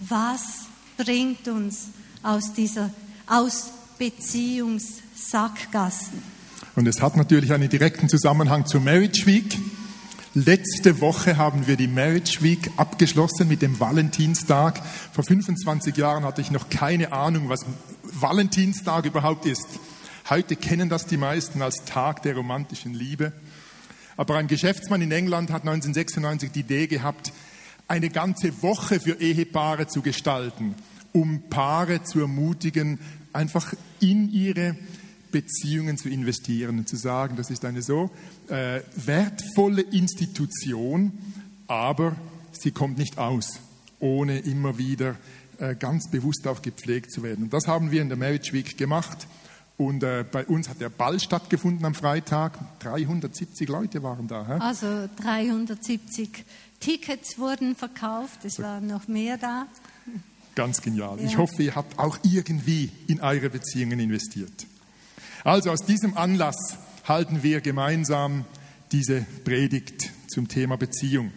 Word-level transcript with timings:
was 0.00 0.66
bringt 0.96 1.46
uns 1.46 1.88
aus 2.22 2.52
dieser, 2.52 2.90
aus 3.26 3.70
Beziehungssackgassen? 3.98 6.22
Und 6.74 6.88
es 6.88 7.00
hat 7.00 7.16
natürlich 7.16 7.52
einen 7.52 7.68
direkten 7.68 8.08
Zusammenhang 8.08 8.66
zur 8.66 8.80
Marriage 8.80 9.26
Week. 9.26 9.56
Letzte 10.34 11.02
Woche 11.02 11.36
haben 11.36 11.66
wir 11.66 11.76
die 11.76 11.88
Marriage 11.88 12.40
Week 12.40 12.70
abgeschlossen 12.78 13.48
mit 13.48 13.60
dem 13.60 13.78
Valentinstag. 13.78 14.80
Vor 15.12 15.24
25 15.24 15.94
Jahren 15.94 16.24
hatte 16.24 16.40
ich 16.40 16.50
noch 16.50 16.70
keine 16.70 17.12
Ahnung, 17.12 17.50
was 17.50 17.66
Valentinstag 18.02 19.04
überhaupt 19.04 19.44
ist. 19.44 19.66
Heute 20.30 20.56
kennen 20.56 20.88
das 20.88 21.04
die 21.04 21.18
meisten 21.18 21.60
als 21.60 21.84
Tag 21.84 22.22
der 22.22 22.34
romantischen 22.34 22.94
Liebe. 22.94 23.34
Aber 24.16 24.36
ein 24.36 24.46
Geschäftsmann 24.46 25.02
in 25.02 25.12
England 25.12 25.50
hat 25.50 25.68
1996 25.68 26.50
die 26.50 26.60
Idee 26.60 26.86
gehabt, 26.86 27.30
eine 27.86 28.08
ganze 28.08 28.62
Woche 28.62 29.00
für 29.00 29.20
Ehepaare 29.20 29.86
zu 29.86 30.00
gestalten, 30.00 30.76
um 31.12 31.42
Paare 31.50 32.04
zu 32.04 32.20
ermutigen, 32.20 33.00
einfach 33.34 33.74
in 34.00 34.32
ihre 34.32 34.76
Beziehungen 35.30 35.98
zu 35.98 36.08
investieren 36.08 36.78
und 36.78 36.88
zu 36.88 36.96
sagen, 36.96 37.36
das 37.36 37.50
ist 37.50 37.64
eine 37.66 37.82
so 37.82 38.10
äh, 38.52 38.82
wertvolle 38.96 39.80
Institution, 39.80 41.12
aber 41.66 42.14
sie 42.52 42.70
kommt 42.70 42.98
nicht 42.98 43.16
aus, 43.16 43.60
ohne 43.98 44.40
immer 44.40 44.76
wieder 44.76 45.16
äh, 45.58 45.74
ganz 45.74 46.10
bewusst 46.10 46.46
auch 46.46 46.60
gepflegt 46.60 47.10
zu 47.12 47.22
werden. 47.22 47.44
Und 47.44 47.52
das 47.54 47.66
haben 47.66 47.90
wir 47.90 48.02
in 48.02 48.08
der 48.08 48.18
Marriage 48.18 48.52
Week 48.52 48.76
gemacht. 48.76 49.26
Und 49.78 50.02
äh, 50.02 50.24
bei 50.30 50.44
uns 50.44 50.68
hat 50.68 50.80
der 50.82 50.90
Ball 50.90 51.18
stattgefunden 51.18 51.84
am 51.86 51.94
Freitag. 51.94 52.58
370 52.80 53.68
Leute 53.70 54.02
waren 54.02 54.28
da. 54.28 54.46
Hä? 54.46 54.52
Also 54.60 55.08
370 55.16 56.44
Tickets 56.78 57.38
wurden 57.38 57.74
verkauft, 57.74 58.44
es 58.44 58.60
waren 58.60 58.86
noch 58.86 59.08
mehr 59.08 59.38
da. 59.38 59.66
Ganz 60.54 60.82
genial. 60.82 61.18
Ja. 61.18 61.26
Ich 61.26 61.38
hoffe, 61.38 61.62
ihr 61.62 61.74
habt 61.74 61.98
auch 61.98 62.18
irgendwie 62.22 62.90
in 63.06 63.22
eure 63.22 63.48
Beziehungen 63.48 63.98
investiert. 63.98 64.66
Also 65.42 65.70
aus 65.70 65.86
diesem 65.86 66.18
Anlass 66.18 66.76
halten 67.04 67.42
wir 67.42 67.60
gemeinsam 67.60 68.44
diese 68.92 69.26
Predigt 69.44 70.10
zum 70.28 70.48
Thema 70.48 70.76
Beziehung. 70.76 71.32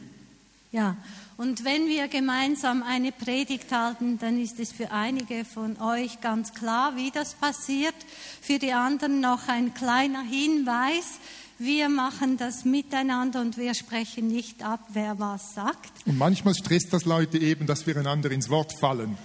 Ja, 0.72 0.98
und 1.38 1.66
wenn 1.66 1.88
wir 1.88 2.08
gemeinsam 2.08 2.82
eine 2.84 3.12
Predigt 3.12 3.72
halten, 3.72 4.20
dann 4.20 4.40
ist 4.40 4.60
es 4.60 4.72
für 4.72 4.92
einige 4.92 5.44
von 5.44 5.82
euch 5.82 6.22
ganz 6.22 6.54
klar, 6.54 6.96
wie 6.96 7.12
das 7.12 7.34
passiert. 7.34 7.96
Für 8.42 8.58
die 8.58 8.72
anderen 8.72 9.20
noch 9.20 9.48
ein 9.50 9.74
kleiner 9.74 10.22
Hinweis. 10.22 11.20
Wir 11.58 11.90
machen 11.90 12.38
das 12.38 12.64
miteinander 12.64 13.42
und 13.42 13.58
wir 13.58 13.74
sprechen 13.74 14.28
nicht 14.28 14.64
ab, 14.64 14.82
wer 14.94 15.20
was 15.20 15.54
sagt. 15.54 16.06
Und 16.06 16.18
manchmal 16.18 16.54
stresst 16.54 16.94
das 16.94 17.06
Leute 17.06 17.38
eben, 17.38 17.66
dass 17.66 17.86
wir 17.88 17.96
einander 17.98 18.32
ins 18.32 18.50
Wort 18.50 18.74
fallen. 18.80 19.18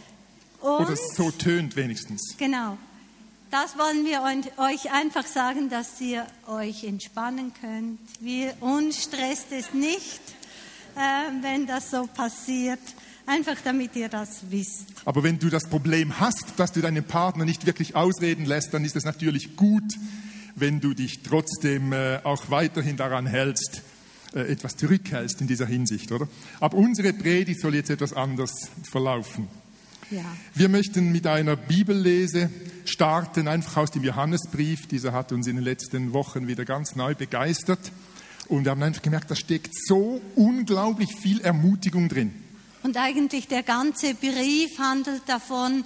Und, 0.61 0.87
Oder 0.87 0.97
so 0.97 1.31
tönt 1.31 1.77
wenigstens. 1.77 2.37
Genau. 2.39 2.77
Das 3.51 3.77
wollen 3.77 4.05
wir 4.05 4.23
euch 4.59 4.93
einfach 4.93 5.27
sagen, 5.27 5.71
dass 5.71 6.01
ihr 6.01 6.25
euch 6.47 6.85
entspannen 6.85 7.53
könnt. 7.61 7.99
Wir, 8.21 8.55
uns 8.61 9.03
stresst 9.03 9.51
es 9.51 9.75
nicht, 9.75 10.21
äh, 10.95 11.43
wenn 11.43 11.67
das 11.67 11.91
so 11.91 12.07
passiert. 12.07 12.79
Einfach 13.27 13.57
damit 13.65 13.97
ihr 13.97 14.09
das 14.09 14.43
wisst. 14.51 14.87
Aber 15.05 15.25
wenn 15.25 15.41
du 15.41 15.51
das 15.51 15.69
Problem 15.69 16.21
hast, 16.21 16.45
dass 16.59 16.71
du 16.71 16.81
deinen 16.81 17.03
Partner 17.03 17.45
nicht 17.45 17.67
wirklich 17.67 17.97
ausreden 17.97 18.45
lässt, 18.45 18.73
dann 18.73 18.85
ist 18.85 18.95
es 18.95 19.05
natürlich 19.05 19.57
gut, 19.57 19.95
wenn 20.55 20.81
du 20.81 20.95
dich 20.95 21.25
trotzdem 21.25 21.93
äh, 21.93 22.21
auch 22.23 22.51
weiterhin 22.51 22.97
daran 22.97 23.27
hältst, 23.27 23.83
äh, 24.33 24.43
etwas 24.43 24.77
zurückhältst 24.77 25.41
in 25.41 25.49
dieser 25.49 25.67
Hinsicht, 25.67 26.13
oder? 26.13 26.29
Aber 26.61 26.77
unsere 26.77 27.13
Predigt 27.13 27.61
soll 27.61 27.75
jetzt 27.75 27.91
etwas 27.91 28.13
anders 28.13 28.53
verlaufen. 28.89 29.49
Ja. 30.11 30.25
Wir 30.55 30.69
möchten 30.69 31.13
mit 31.13 31.27
einer 31.29 31.55
Bibellese 31.55 32.51
starten, 32.85 33.47
einfach 33.47 33.77
aus 33.77 33.93
dem 33.93 34.03
Johannesbrief. 34.03 34.89
Dieser 34.89 35.13
hat 35.13 35.31
uns 35.31 35.47
in 35.47 35.55
den 35.57 35.65
letzten 35.65 36.13
Wochen 36.13 36.49
wieder 36.49 36.65
ganz 36.65 36.97
neu 36.97 37.15
begeistert. 37.15 37.93
Und 38.49 38.65
wir 38.65 38.73
haben 38.73 38.83
einfach 38.83 39.03
gemerkt, 39.03 39.31
da 39.31 39.37
steckt 39.37 39.71
so 39.87 40.21
unglaublich 40.35 41.15
viel 41.15 41.41
Ermutigung 41.41 42.09
drin. 42.09 42.33
Und 42.83 42.97
eigentlich 42.97 43.47
der 43.47 43.63
ganze 43.63 44.15
Brief 44.15 44.79
handelt 44.79 45.23
davon, 45.27 45.85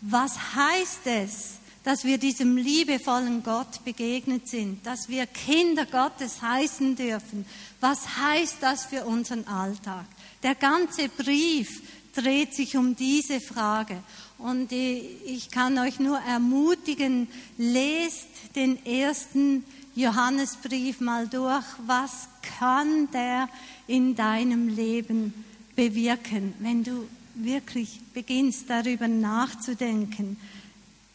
was 0.00 0.54
heißt 0.54 1.00
es, 1.06 1.54
dass 1.82 2.04
wir 2.04 2.18
diesem 2.18 2.56
liebevollen 2.56 3.42
Gott 3.42 3.84
begegnet 3.84 4.48
sind, 4.48 4.84
dass 4.86 5.08
wir 5.08 5.26
Kinder 5.26 5.86
Gottes 5.86 6.42
heißen 6.42 6.96
dürfen. 6.96 7.46
Was 7.80 8.16
heißt 8.18 8.56
das 8.60 8.86
für 8.86 9.04
unseren 9.04 9.46
Alltag? 9.46 10.04
Der 10.42 10.56
ganze 10.56 11.08
Brief 11.08 11.82
dreht 12.16 12.54
sich 12.54 12.76
um 12.76 12.96
diese 12.96 13.40
Frage. 13.40 13.98
Und 14.38 14.72
ich 14.72 15.50
kann 15.50 15.78
euch 15.78 16.00
nur 16.00 16.18
ermutigen, 16.18 17.28
lest 17.58 18.28
den 18.54 18.84
ersten 18.84 19.64
Johannesbrief 19.94 21.00
mal 21.00 21.28
durch. 21.28 21.64
Was 21.86 22.28
kann 22.58 23.10
der 23.12 23.48
in 23.86 24.14
deinem 24.14 24.68
Leben 24.68 25.32
bewirken, 25.74 26.54
wenn 26.58 26.84
du 26.84 27.06
wirklich 27.34 28.00
beginnst 28.14 28.68
darüber 28.68 29.08
nachzudenken? 29.08 30.36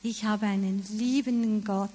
Ich 0.03 0.23
habe 0.25 0.47
einen 0.47 0.84
liebenden 0.91 1.63
Gott 1.63 1.90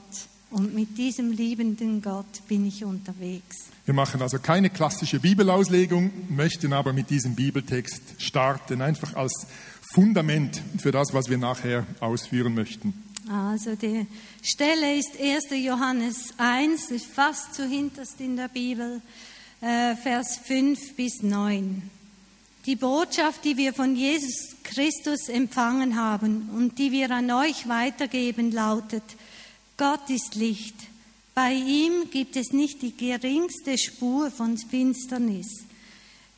und 0.50 0.74
mit 0.74 0.96
diesem 0.96 1.32
liebenden 1.32 2.02
Gott 2.02 2.46
bin 2.48 2.66
ich 2.66 2.84
unterwegs. 2.84 3.66
Wir 3.84 3.94
machen 3.94 4.22
also 4.22 4.38
keine 4.38 4.70
klassische 4.70 5.20
Bibelauslegung, 5.20 6.10
möchten 6.28 6.72
aber 6.72 6.92
mit 6.92 7.10
diesem 7.10 7.34
Bibeltext 7.34 8.02
starten, 8.18 8.80
einfach 8.80 9.14
als 9.14 9.46
Fundament 9.92 10.62
für 10.78 10.92
das, 10.92 11.12
was 11.12 11.28
wir 11.28 11.38
nachher 11.38 11.86
ausführen 12.00 12.54
möchten. 12.54 12.94
Also 13.28 13.74
die 13.74 14.06
Stelle 14.42 14.96
ist 14.96 15.20
1. 15.20 15.64
Johannes 15.64 16.34
1, 16.38 16.90
ist 16.92 17.06
fast 17.06 17.54
zuhinterst 17.54 18.20
in 18.20 18.36
der 18.36 18.48
Bibel, 18.48 19.00
äh, 19.60 19.96
Vers 19.96 20.38
5 20.44 20.94
bis 20.94 21.22
9. 21.22 21.90
Die 22.66 22.76
Botschaft, 22.76 23.44
die 23.44 23.56
wir 23.56 23.72
von 23.72 23.96
Jesus 23.96 24.56
Christus 24.62 25.28
empfangen 25.28 25.96
haben 25.96 26.50
und 26.56 26.78
die 26.78 26.92
wir 26.92 27.10
an 27.10 27.30
euch 27.30 27.68
weitergeben, 27.68 28.52
lautet, 28.52 29.04
Gott 29.76 30.08
ist 30.10 30.34
Licht 30.34 30.74
bei 31.36 31.52
ihm 31.52 32.08
gibt 32.10 32.34
es 32.34 32.54
nicht 32.54 32.80
die 32.80 32.96
geringste 32.96 33.76
Spur 33.76 34.30
von 34.30 34.56
Finsternis. 34.56 35.66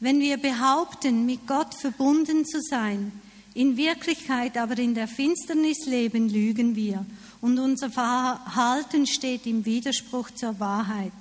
Wenn 0.00 0.18
wir 0.18 0.38
behaupten, 0.38 1.24
mit 1.24 1.46
Gott 1.46 1.72
verbunden 1.72 2.44
zu 2.44 2.60
sein, 2.60 3.12
in 3.54 3.76
Wirklichkeit 3.76 4.56
aber 4.56 4.76
in 4.76 4.96
der 4.96 5.06
Finsternis 5.06 5.86
leben, 5.86 6.28
lügen 6.28 6.74
wir 6.74 7.06
und 7.40 7.60
unser 7.60 7.90
Verhalten 7.90 9.06
steht 9.06 9.46
im 9.46 9.64
Widerspruch 9.64 10.32
zur 10.32 10.58
Wahrheit. 10.58 11.12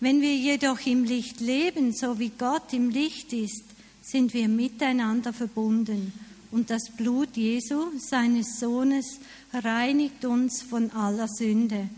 Wenn 0.00 0.20
wir 0.20 0.36
jedoch 0.36 0.84
im 0.84 1.04
Licht 1.04 1.40
leben, 1.40 1.94
so 1.94 2.18
wie 2.18 2.32
Gott 2.36 2.74
im 2.74 2.90
Licht 2.90 3.32
ist, 3.32 3.64
sind 4.02 4.34
wir 4.34 4.48
miteinander 4.48 5.32
verbunden 5.32 6.12
und 6.50 6.68
das 6.68 6.90
Blut 6.94 7.38
Jesu, 7.38 7.86
seines 7.98 8.60
Sohnes, 8.60 9.18
reinigt 9.52 10.24
uns 10.24 10.62
von 10.62 10.90
aller 10.92 11.28
Sünde. 11.28 11.88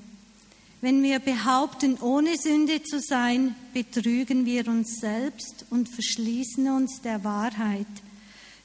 Wenn 0.81 1.03
wir 1.03 1.19
behaupten, 1.19 1.99
ohne 2.01 2.39
Sünde 2.39 2.83
zu 2.83 3.01
sein, 3.01 3.55
betrügen 3.75 4.47
wir 4.47 4.67
uns 4.67 4.99
selbst 5.01 5.67
und 5.69 5.89
verschließen 5.89 6.69
uns 6.71 7.03
der 7.03 7.23
Wahrheit. 7.23 7.87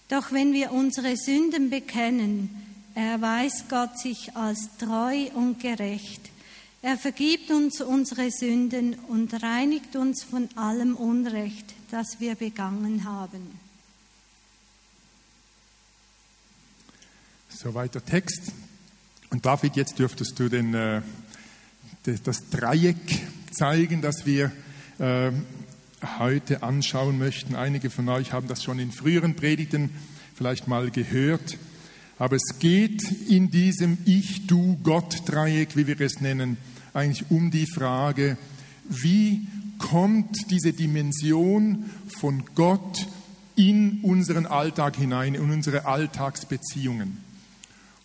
Doch 0.08 0.32
wenn 0.32 0.54
wir 0.54 0.72
unsere 0.72 1.18
Sünden 1.18 1.70
bekennen, 1.70 2.50
erweist 2.94 3.68
Gott 3.70 4.00
sich 4.00 4.36
als 4.36 4.70
treu 4.78 5.28
und 5.34 5.60
gerecht. 5.60 6.22
Er 6.81 6.98
vergibt 6.98 7.52
uns 7.52 7.81
unsere 7.81 8.30
Sünden 8.31 8.94
und 9.08 9.42
reinigt 9.42 9.96
uns 9.96 10.24
von 10.24 10.48
allem 10.56 10.96
Unrecht, 10.96 11.74
das 11.92 12.20
wir 12.20 12.36
begangen 12.36 13.04
haben. 13.04 13.60
Soweit 17.50 17.96
der 17.96 18.06
Text. 18.06 18.52
Und 19.36 19.46
David, 19.46 19.76
jetzt 19.76 20.00
dürftest 20.00 20.40
du 20.40 20.48
den, 20.48 20.74
äh, 20.74 21.02
das 22.24 22.50
Dreieck 22.52 22.96
zeigen, 23.52 24.02
das 24.02 24.26
wir 24.26 24.50
äh, 24.98 25.30
heute 26.20 26.64
anschauen 26.64 27.18
möchten. 27.18 27.54
Einige 27.54 27.90
von 27.90 28.08
euch 28.08 28.32
haben 28.32 28.48
das 28.48 28.64
schon 28.64 28.80
in 28.80 28.94
früheren 28.94 29.36
Predigten 29.36 29.90
vielleicht 30.36 30.70
mal 30.70 30.90
gehört. 30.90 31.58
Aber 32.18 32.38
es 32.38 32.60
geht 32.60 33.04
in 33.28 33.52
diesem 33.52 33.98
Ich-Du-Gott-Dreieck, 34.06 35.76
wie 35.76 35.86
wir 35.86 36.00
es 36.00 36.22
nennen, 36.22 36.56
eigentlich 36.94 37.30
um 37.30 37.52
die 37.52 37.68
Frage, 37.68 38.38
wie 38.88 39.48
kommt 39.80 40.50
diese 40.50 40.72
Dimension 40.72 41.90
von 42.08 42.46
Gott 42.56 43.06
in 43.58 44.00
unseren 44.02 44.46
Alltag 44.46 44.96
hinein, 44.96 45.36
in 45.36 45.52
unsere 45.52 45.88
Alltagsbeziehungen. 45.88 47.25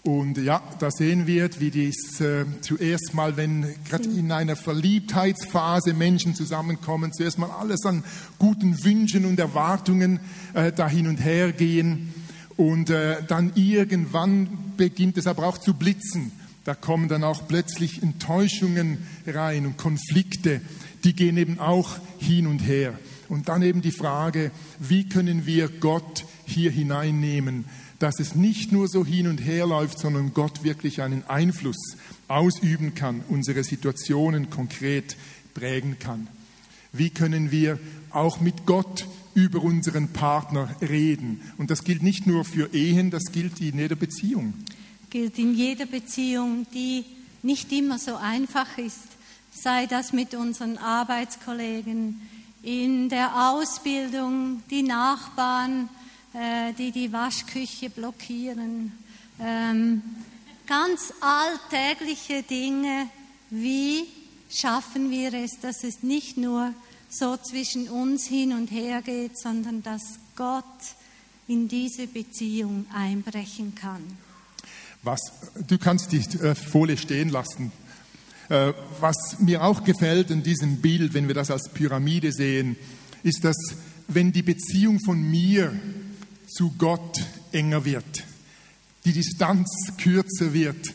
Und 0.02 0.38
ja, 0.38 0.62
da 0.78 0.90
sehen 0.90 1.26
wir, 1.26 1.50
wie 1.58 1.70
dies 1.70 2.20
äh, 2.22 2.46
zuerst 2.62 3.12
mal, 3.12 3.36
wenn 3.36 3.66
gerade 3.86 4.08
in 4.08 4.32
einer 4.32 4.56
Verliebtheitsphase 4.56 5.92
Menschen 5.92 6.34
zusammenkommen, 6.34 7.12
zuerst 7.12 7.38
mal 7.38 7.50
alles 7.50 7.84
an 7.84 8.02
guten 8.38 8.82
Wünschen 8.82 9.26
und 9.26 9.38
Erwartungen 9.38 10.20
äh, 10.54 10.72
da 10.72 10.88
hin 10.88 11.06
und 11.06 11.18
her 11.18 11.52
gehen. 11.52 12.14
Und 12.56 12.88
äh, 12.88 13.22
dann 13.28 13.52
irgendwann 13.56 14.48
beginnt 14.78 15.18
es 15.18 15.26
aber 15.26 15.46
auch 15.46 15.58
zu 15.58 15.74
blitzen. 15.74 16.32
Da 16.64 16.74
kommen 16.74 17.08
dann 17.08 17.24
auch 17.24 17.46
plötzlich 17.46 18.02
Enttäuschungen 18.02 18.98
rein 19.26 19.66
und 19.66 19.76
Konflikte, 19.76 20.62
die 21.04 21.14
gehen 21.14 21.36
eben 21.36 21.58
auch 21.58 21.98
hin 22.18 22.46
und 22.46 22.60
her. 22.60 22.98
Und 23.28 23.48
dann 23.48 23.62
eben 23.62 23.82
die 23.82 23.92
Frage, 23.92 24.50
wie 24.78 25.08
können 25.08 25.46
wir 25.46 25.68
Gott 25.68 26.24
hier 26.46 26.70
hineinnehmen, 26.70 27.64
dass 28.00 28.18
es 28.18 28.34
nicht 28.34 28.72
nur 28.72 28.88
so 28.88 29.04
hin 29.04 29.28
und 29.28 29.38
her 29.38 29.66
läuft, 29.66 29.98
sondern 29.98 30.34
Gott 30.34 30.64
wirklich 30.64 31.02
einen 31.02 31.22
Einfluss 31.28 31.96
ausüben 32.28 32.94
kann, 32.94 33.22
unsere 33.28 33.62
Situationen 33.62 34.50
konkret 34.50 35.16
prägen 35.54 35.98
kann. 35.98 36.26
Wie 36.92 37.10
können 37.10 37.50
wir 37.50 37.78
auch 38.10 38.40
mit 38.40 38.66
Gott 38.66 39.06
über 39.34 39.62
unseren 39.62 40.08
Partner 40.08 40.74
reden? 40.80 41.42
Und 41.58 41.70
das 41.70 41.84
gilt 41.84 42.02
nicht 42.02 42.26
nur 42.26 42.44
für 42.44 42.74
Ehen, 42.74 43.10
das 43.10 43.24
gilt 43.32 43.60
in 43.60 43.78
jeder 43.78 43.96
Beziehung. 43.96 44.54
Gilt 45.10 45.38
in 45.38 45.54
jeder 45.54 45.86
Beziehung, 45.86 46.66
die 46.72 47.04
nicht 47.42 47.70
immer 47.70 47.98
so 47.98 48.16
einfach 48.16 48.78
ist, 48.78 49.08
sei 49.52 49.86
das 49.86 50.12
mit 50.12 50.34
unseren 50.34 50.78
Arbeitskollegen, 50.78 52.20
in 52.62 53.08
der 53.08 53.50
Ausbildung, 53.50 54.62
die 54.70 54.82
Nachbarn, 54.82 55.88
äh, 56.34 56.72
die 56.74 56.92
die 56.92 57.12
Waschküche 57.12 57.90
blockieren, 57.90 58.92
ähm, 59.40 60.02
ganz 60.66 61.12
alltägliche 61.20 62.42
Dinge, 62.42 63.08
wie 63.50 64.06
schaffen 64.50 65.10
wir 65.10 65.32
es, 65.34 65.58
dass 65.60 65.82
es 65.84 66.02
nicht 66.02 66.36
nur 66.36 66.72
so 67.08 67.36
zwischen 67.36 67.88
uns 67.88 68.26
hin 68.26 68.52
und 68.52 68.70
her 68.70 69.02
geht, 69.02 69.38
sondern 69.38 69.82
dass 69.82 70.02
Gott 70.36 70.64
in 71.48 71.66
diese 71.66 72.06
Beziehung 72.06 72.86
einbrechen 72.94 73.74
kann. 73.74 74.02
Was, 75.02 75.20
du 75.66 75.78
kannst 75.78 76.12
die 76.12 76.18
äh, 76.38 76.54
Folie 76.54 76.96
stehen 76.96 77.30
lassen. 77.30 77.72
Äh, 78.48 78.72
was 79.00 79.40
mir 79.40 79.64
auch 79.64 79.82
gefällt 79.82 80.30
in 80.30 80.42
diesem 80.42 80.80
Bild, 80.80 81.14
wenn 81.14 81.26
wir 81.26 81.34
das 81.34 81.50
als 81.50 81.68
Pyramide 81.70 82.32
sehen, 82.32 82.76
ist, 83.22 83.44
dass 83.44 83.56
wenn 84.06 84.32
die 84.32 84.42
Beziehung 84.42 85.00
von 85.04 85.20
mir 85.20 85.72
zu 86.50 86.74
Gott 86.78 87.16
enger 87.52 87.84
wird, 87.84 88.24
die 89.04 89.12
Distanz 89.12 89.92
kürzer 89.98 90.52
wird, 90.52 90.94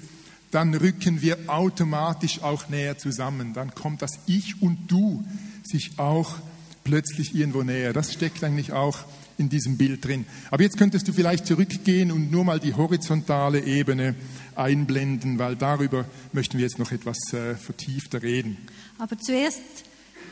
dann 0.52 0.74
rücken 0.74 1.22
wir 1.22 1.38
automatisch 1.48 2.42
auch 2.42 2.70
näher 2.70 2.98
zusammen. 2.98 3.54
Dann 3.54 3.76
kommt 3.76 4.02
das 4.02 4.12
Ich 4.26 4.62
und 4.62 4.90
Du 4.90 5.26
sich 5.64 5.98
auch 5.98 6.38
plötzlich 6.84 7.36
irgendwo 7.36 7.64
näher. 7.64 7.92
Das 7.92 8.14
steckt 8.14 8.44
eigentlich 8.44 8.72
auch 8.72 9.00
in 9.38 9.50
diesem 9.50 9.78
Bild 9.78 10.06
drin. 10.06 10.26
Aber 10.52 10.64
jetzt 10.64 10.78
könntest 10.78 11.08
du 11.08 11.14
vielleicht 11.14 11.46
zurückgehen 11.46 12.12
und 12.12 12.32
nur 12.32 12.46
mal 12.46 12.60
die 12.60 12.74
horizontale 12.74 13.66
Ebene 13.66 14.16
einblenden, 14.56 15.40
weil 15.40 15.58
darüber 15.58 16.06
möchten 16.32 16.58
wir 16.58 16.64
jetzt 16.64 16.80
noch 16.80 16.92
etwas 16.92 17.18
äh, 17.34 17.56
vertiefter 17.56 18.22
reden. 18.22 18.58
Aber 18.98 19.18
zuerst 19.18 19.60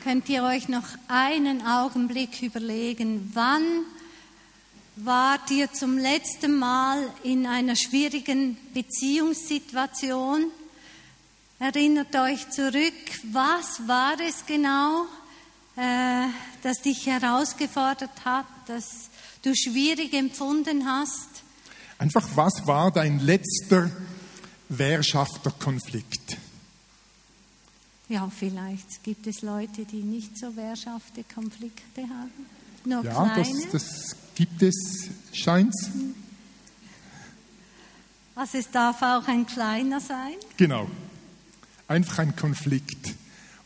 könnt 0.04 0.30
ihr 0.30 0.44
euch 0.44 0.70
noch 0.70 0.86
einen 1.10 1.66
Augenblick 1.66 2.42
überlegen, 2.42 3.32
wann 3.34 3.64
wart 4.96 5.50
ihr 5.52 5.72
zum 5.72 5.98
letzten 5.98 6.58
Mal 6.58 7.10
in 7.24 7.46
einer 7.46 7.76
schwierigen 7.76 8.58
Beziehungssituation? 8.74 10.52
Erinnert 11.60 12.16
euch 12.16 12.50
zurück, 12.50 12.94
was 13.32 13.88
war 13.88 14.20
es 14.20 14.46
genau, 14.46 15.06
äh, 15.76 16.28
das 16.62 16.82
dich 16.82 17.06
herausgefordert 17.06 18.26
hat, 18.26 18.46
das 18.68 19.10
du 19.42 19.54
schwierig 19.56 20.14
empfunden 20.14 20.86
hast? 20.86 21.30
Einfach, 21.98 22.28
was 22.36 22.66
war 22.66 22.92
dein 22.92 23.20
letzter 23.20 23.90
Wehrschafterkonflikt? 24.70 26.38
Ja, 28.10 28.30
vielleicht 28.30 29.04
gibt 29.04 29.26
es 29.28 29.42
Leute, 29.42 29.86
die 29.86 30.04
nicht 30.04 30.38
so 30.38 30.56
wehrschafte 30.56 31.24
Konflikte 31.24 32.02
haben. 32.02 32.46
Nur 32.84 33.04
ja, 33.04 33.30
kleine. 33.30 33.68
Das, 33.72 33.72
das 33.72 34.16
gibt 34.36 34.62
es, 34.62 35.10
scheint's. 35.32 35.90
Also 38.36 38.58
es 38.58 38.72
darf 38.72 39.02
auch 39.02 39.28
ein 39.28 39.46
kleiner 39.46 40.00
sein? 40.00 40.36
Genau. 40.58 40.90
Einfach 41.88 42.20
ein 42.20 42.36
Konflikt. 42.36 43.14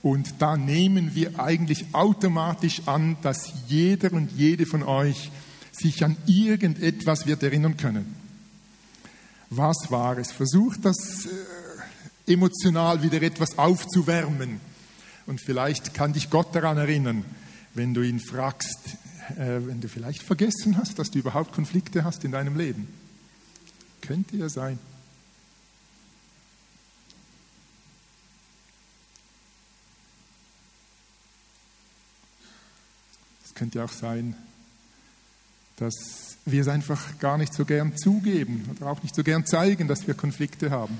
Und 0.02 0.36
da 0.40 0.58
nehmen 0.58 1.16
wir 1.16 1.40
eigentlich 1.40 1.86
automatisch 1.94 2.82
an, 2.86 3.18
dass 3.22 3.52
jeder 3.68 4.14
und 4.14 4.32
jede 4.32 4.66
von 4.66 4.84
euch 4.84 5.32
sich 5.72 6.04
an 6.04 6.18
irgendetwas 6.26 7.26
wird 7.26 7.44
erinnern 7.44 7.78
können. 7.78 8.16
Was 9.50 9.90
war 9.90 10.18
es? 10.18 10.32
Versucht 10.32 10.84
das 10.84 11.26
äh, 11.26 12.34
emotional 12.34 13.02
wieder 13.02 13.22
etwas 13.22 13.58
aufzuwärmen. 13.58 14.60
Und 15.26 15.42
vielleicht 15.42 15.94
kann 15.94 16.14
dich 16.14 16.30
Gott 16.30 16.54
daran 16.54 16.78
erinnern, 16.78 17.24
wenn 17.74 17.94
du 17.94 18.02
ihn 18.02 18.20
fragst, 18.20 18.98
wenn 19.36 19.82
du 19.82 19.90
vielleicht 19.90 20.24
vergessen 20.24 20.78
hast, 20.78 21.00
dass 21.00 21.12
du 21.12 21.20
überhaupt 21.20 21.54
Konflikte 21.54 22.04
hast 22.04 22.24
in 22.24 22.32
deinem 22.32 22.58
Leben. 22.58 22.88
Könnte 24.02 24.38
ja 24.38 24.48
sein. 24.48 24.80
Es 33.46 33.54
könnte 33.54 33.84
auch 33.84 33.92
sein, 33.92 34.36
dass 35.78 36.38
wir 36.46 36.62
es 36.62 36.68
einfach 36.68 37.20
gar 37.20 37.38
nicht 37.38 37.54
so 37.54 37.66
gern 37.66 37.98
zugeben 37.98 38.70
oder 38.72 38.88
auch 38.88 39.04
nicht 39.04 39.14
so 39.16 39.24
gern 39.24 39.46
zeigen, 39.46 39.88
dass 39.88 40.08
wir 40.08 40.14
Konflikte 40.14 40.72
haben. 40.72 41.00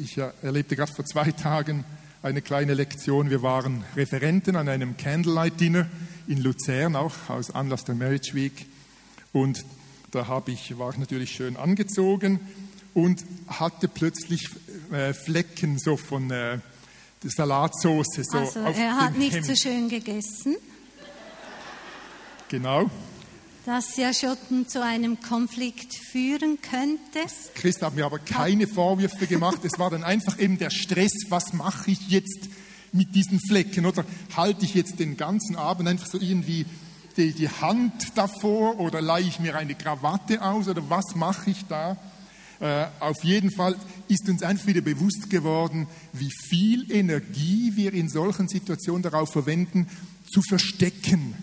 Ich 0.00 0.16
erlebte 0.18 0.76
gerade 0.76 0.92
vor 0.92 1.04
zwei 1.04 1.32
Tagen 1.32 1.84
eine 2.22 2.40
kleine 2.40 2.74
Lektion. 2.74 3.30
Wir 3.30 3.42
waren 3.42 3.84
Referenten 3.96 4.56
an 4.56 4.68
einem 4.68 4.96
Candlelight 4.96 5.60
Dinner 5.60 5.88
in 6.28 6.40
Luzern, 6.42 6.96
auch 6.96 7.14
aus 7.28 7.50
Anlass 7.50 7.84
der 7.84 7.94
Marriage 7.94 8.34
Week. 8.34 8.66
Und 9.32 9.64
da 10.12 10.28
habe 10.28 10.52
ich, 10.52 10.78
war 10.78 10.90
ich 10.90 10.98
natürlich 10.98 11.32
schön 11.32 11.56
angezogen 11.56 12.40
und 12.94 13.24
hatte 13.48 13.88
plötzlich 13.88 14.48
äh, 14.92 15.12
Flecken 15.12 15.78
so 15.78 15.96
von 15.96 16.30
äh, 16.30 16.58
Salatsauce. 17.24 18.06
So 18.22 18.38
also 18.38 18.60
er 18.60 18.96
hat 18.98 19.16
nicht 19.16 19.34
Hemd. 19.34 19.46
so 19.46 19.54
schön 19.54 19.88
gegessen. 19.88 20.56
Genau 22.48 22.90
das 23.64 23.96
ja 23.96 24.12
schon 24.12 24.66
zu 24.66 24.82
einem 24.82 25.20
Konflikt 25.20 25.94
führen 25.94 26.58
könnte. 26.60 27.32
Christ 27.54 27.82
hat 27.82 27.94
mir 27.94 28.04
aber 28.04 28.18
keine 28.18 28.66
Vorwürfe 28.66 29.26
gemacht. 29.26 29.60
Es 29.64 29.78
war 29.78 29.90
dann 29.90 30.02
einfach 30.04 30.38
eben 30.38 30.58
der 30.58 30.70
Stress, 30.70 31.12
was 31.28 31.52
mache 31.52 31.92
ich 31.92 32.08
jetzt 32.08 32.48
mit 32.92 33.14
diesen 33.14 33.40
Flecken? 33.40 33.86
Oder 33.86 34.04
halte 34.36 34.64
ich 34.64 34.74
jetzt 34.74 34.98
den 34.98 35.16
ganzen 35.16 35.56
Abend 35.56 35.88
einfach 35.88 36.06
so 36.06 36.18
irgendwie 36.18 36.66
die, 37.16 37.32
die 37.32 37.48
Hand 37.48 38.16
davor 38.16 38.80
oder 38.80 39.00
leihe 39.00 39.26
ich 39.26 39.38
mir 39.38 39.56
eine 39.56 39.74
Krawatte 39.74 40.42
aus 40.42 40.68
oder 40.68 40.88
was 40.90 41.14
mache 41.14 41.50
ich 41.50 41.64
da? 41.68 41.96
Äh, 42.58 42.86
auf 43.00 43.22
jeden 43.22 43.50
Fall 43.50 43.76
ist 44.08 44.28
uns 44.28 44.42
einfach 44.42 44.66
wieder 44.66 44.80
bewusst 44.80 45.28
geworden, 45.30 45.86
wie 46.12 46.30
viel 46.48 46.90
Energie 46.90 47.72
wir 47.74 47.92
in 47.92 48.08
solchen 48.08 48.48
Situationen 48.48 49.02
darauf 49.02 49.32
verwenden, 49.32 49.88
zu 50.30 50.42
verstecken, 50.42 51.34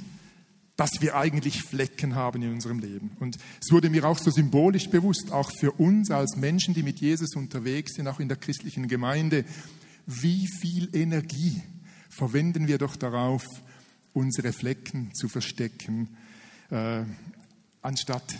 dass 0.79 1.01
wir 1.01 1.17
eigentlich 1.17 1.61
Flecken 1.63 2.15
haben 2.15 2.41
in 2.41 2.53
unserem 2.53 2.79
Leben. 2.79 3.11
Und 3.19 3.35
es 3.59 3.69
wurde 3.69 3.89
mir 3.89 4.05
auch 4.05 4.17
so 4.17 4.31
symbolisch 4.31 4.89
bewusst, 4.89 5.29
auch 5.33 5.51
für 5.59 5.73
uns 5.73 6.09
als 6.09 6.37
Menschen, 6.37 6.73
die 6.73 6.83
mit 6.83 7.01
Jesus 7.01 7.35
unterwegs 7.35 7.95
sind, 7.95 8.07
auch 8.07 8.21
in 8.21 8.29
der 8.29 8.37
christlichen 8.37 8.87
Gemeinde, 8.87 9.43
wie 10.05 10.47
viel 10.61 10.87
Energie 10.95 11.61
verwenden 12.07 12.69
wir 12.69 12.77
doch 12.77 12.95
darauf, 12.95 13.45
unsere 14.13 14.53
Flecken 14.53 15.13
zu 15.13 15.27
verstecken, 15.27 16.15
äh, 16.71 17.03
anstatt 17.81 18.37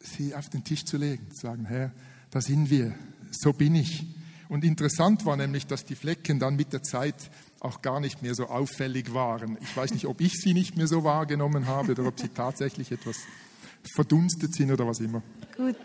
sie 0.00 0.34
auf 0.34 0.48
den 0.48 0.64
Tisch 0.64 0.84
zu 0.84 0.96
legen, 0.96 1.30
zu 1.30 1.42
sagen, 1.42 1.66
Herr, 1.66 1.92
da 2.30 2.40
sind 2.40 2.70
wir, 2.70 2.92
so 3.30 3.52
bin 3.52 3.76
ich. 3.76 4.04
Und 4.48 4.64
interessant 4.64 5.24
war 5.26 5.36
nämlich, 5.36 5.68
dass 5.68 5.84
die 5.84 5.94
Flecken 5.94 6.40
dann 6.40 6.56
mit 6.56 6.72
der 6.72 6.82
Zeit 6.82 7.30
auch 7.62 7.80
gar 7.80 8.00
nicht 8.00 8.22
mehr 8.22 8.34
so 8.34 8.46
auffällig 8.46 9.14
waren. 9.14 9.56
Ich 9.60 9.76
weiß 9.76 9.92
nicht, 9.92 10.06
ob 10.06 10.20
ich 10.20 10.32
sie 10.32 10.52
nicht 10.52 10.76
mehr 10.76 10.88
so 10.88 11.04
wahrgenommen 11.04 11.66
habe 11.66 11.92
oder 11.92 12.06
ob 12.06 12.18
sie 12.18 12.28
tatsächlich 12.28 12.90
etwas 12.90 13.16
verdunstet 13.94 14.54
sind 14.54 14.72
oder 14.72 14.86
was 14.86 14.98
immer. 14.98 15.22
Gut. 15.56 15.76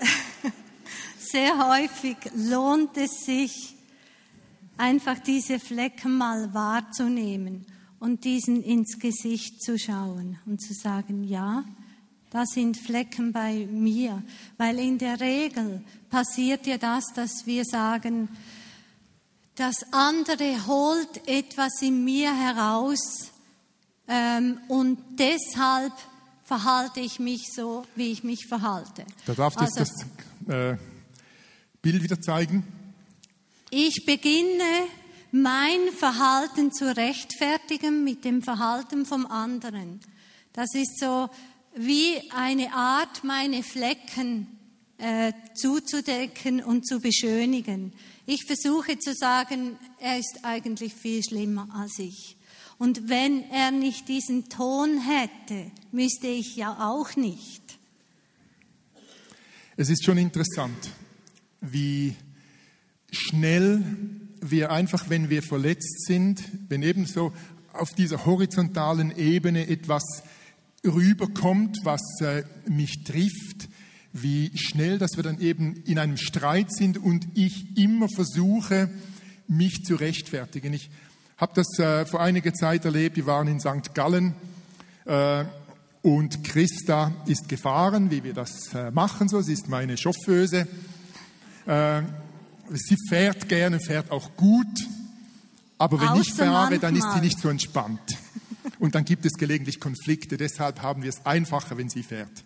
Sehr 1.18 1.68
häufig 1.68 2.16
lohnt 2.34 2.96
es 2.96 3.26
sich, 3.26 3.74
einfach 4.78 5.18
diese 5.18 5.58
Flecken 5.58 6.16
mal 6.16 6.54
wahrzunehmen 6.54 7.66
und 7.98 8.24
diesen 8.24 8.62
ins 8.62 8.98
Gesicht 8.98 9.60
zu 9.62 9.78
schauen 9.78 10.38
und 10.46 10.62
zu 10.62 10.72
sagen, 10.72 11.24
ja, 11.24 11.64
da 12.30 12.44
sind 12.46 12.76
Flecken 12.76 13.32
bei 13.32 13.66
mir. 13.70 14.22
Weil 14.56 14.78
in 14.78 14.96
der 14.96 15.20
Regel 15.20 15.82
passiert 16.08 16.66
ja 16.66 16.78
das, 16.78 17.04
dass 17.14 17.46
wir 17.46 17.64
sagen, 17.64 18.28
das 19.58 19.92
andere 19.92 20.66
holt 20.66 21.26
etwas 21.26 21.82
in 21.82 22.04
mir 22.04 22.34
heraus 22.34 23.32
ähm, 24.06 24.60
und 24.68 24.98
deshalb 25.18 25.92
verhalte 26.44 27.00
ich 27.00 27.18
mich 27.18 27.52
so, 27.54 27.84
wie 27.96 28.12
ich 28.12 28.22
mich 28.22 28.46
verhalte. 28.46 29.04
Da 29.26 29.34
darf 29.34 29.56
also, 29.56 29.80
das 29.80 29.90
äh, 30.48 30.76
Bild 31.82 32.02
wieder 32.02 32.20
zeigen. 32.20 32.66
Ich 33.70 34.06
beginne 34.06 34.86
mein 35.32 35.92
Verhalten 35.94 36.72
zu 36.72 36.96
rechtfertigen 36.96 38.04
mit 38.04 38.24
dem 38.24 38.42
Verhalten 38.42 39.04
vom 39.04 39.26
anderen. 39.26 40.00
Das 40.52 40.74
ist 40.74 41.00
so 41.00 41.28
wie 41.74 42.30
eine 42.30 42.72
Art, 42.72 43.24
meine 43.24 43.62
Flecken 43.62 44.46
äh, 44.98 45.32
zuzudecken 45.54 46.62
und 46.62 46.86
zu 46.86 47.00
beschönigen. 47.00 47.92
Ich 48.30 48.44
versuche 48.44 48.98
zu 48.98 49.14
sagen, 49.14 49.78
er 49.98 50.18
ist 50.18 50.40
eigentlich 50.42 50.92
viel 50.92 51.24
schlimmer 51.24 51.66
als 51.72 51.98
ich. 51.98 52.36
Und 52.76 53.08
wenn 53.08 53.42
er 53.50 53.70
nicht 53.70 54.06
diesen 54.06 54.50
Ton 54.50 55.00
hätte, 55.00 55.70
müsste 55.92 56.26
ich 56.26 56.54
ja 56.54 56.76
auch 56.78 57.16
nicht. 57.16 57.62
Es 59.78 59.88
ist 59.88 60.04
schon 60.04 60.18
interessant, 60.18 60.90
wie 61.62 62.16
schnell 63.10 63.82
wir 64.42 64.72
einfach, 64.72 65.08
wenn 65.08 65.30
wir 65.30 65.42
verletzt 65.42 66.04
sind, 66.04 66.44
wenn 66.68 66.82
eben 66.82 67.06
so 67.06 67.32
auf 67.72 67.94
dieser 67.94 68.26
horizontalen 68.26 69.16
Ebene 69.16 69.68
etwas 69.68 70.04
rüberkommt, 70.84 71.78
was 71.82 72.02
äh, 72.20 72.44
mich 72.66 73.04
trifft, 73.04 73.70
wie 74.12 74.50
schnell, 74.56 74.98
dass 74.98 75.16
wir 75.16 75.22
dann 75.22 75.40
eben 75.40 75.82
in 75.84 75.98
einem 75.98 76.16
Streit 76.16 76.72
sind 76.72 76.98
und 76.98 77.26
ich 77.34 77.76
immer 77.76 78.08
versuche, 78.08 78.90
mich 79.46 79.84
zu 79.84 79.96
rechtfertigen. 79.96 80.72
Ich 80.72 80.90
habe 81.36 81.52
das 81.54 81.78
äh, 81.78 82.04
vor 82.06 82.20
einiger 82.20 82.52
Zeit 82.52 82.84
erlebt, 82.84 83.16
wir 83.16 83.26
waren 83.26 83.48
in 83.48 83.60
St. 83.60 83.94
Gallen 83.94 84.34
äh, 85.04 85.44
und 86.02 86.44
Christa 86.44 87.12
ist 87.26 87.48
gefahren, 87.48 88.10
wie 88.10 88.24
wir 88.24 88.34
das 88.34 88.74
äh, 88.74 88.90
machen, 88.90 89.28
so, 89.28 89.40
sie 89.40 89.52
ist 89.52 89.68
meine 89.68 89.96
Chauffeuse. 89.96 90.66
Äh, 91.66 92.02
sie 92.70 92.96
fährt 93.08 93.48
gerne, 93.48 93.80
fährt 93.80 94.10
auch 94.10 94.36
gut, 94.36 94.66
aber 95.78 96.00
wenn 96.00 96.08
Außer 96.08 96.20
ich 96.20 96.34
fahre, 96.34 96.78
dann 96.78 96.96
ist 96.96 97.12
sie 97.14 97.20
nicht 97.20 97.38
so 97.38 97.48
entspannt. 97.48 98.18
Und 98.78 98.94
dann 98.94 99.04
gibt 99.04 99.24
es 99.26 99.32
gelegentlich 99.34 99.80
Konflikte. 99.80 100.36
Deshalb 100.36 100.82
haben 100.82 101.02
wir 101.02 101.08
es 101.08 101.24
einfacher, 101.24 101.76
wenn 101.76 101.88
sie 101.88 102.02
fährt. 102.02 102.44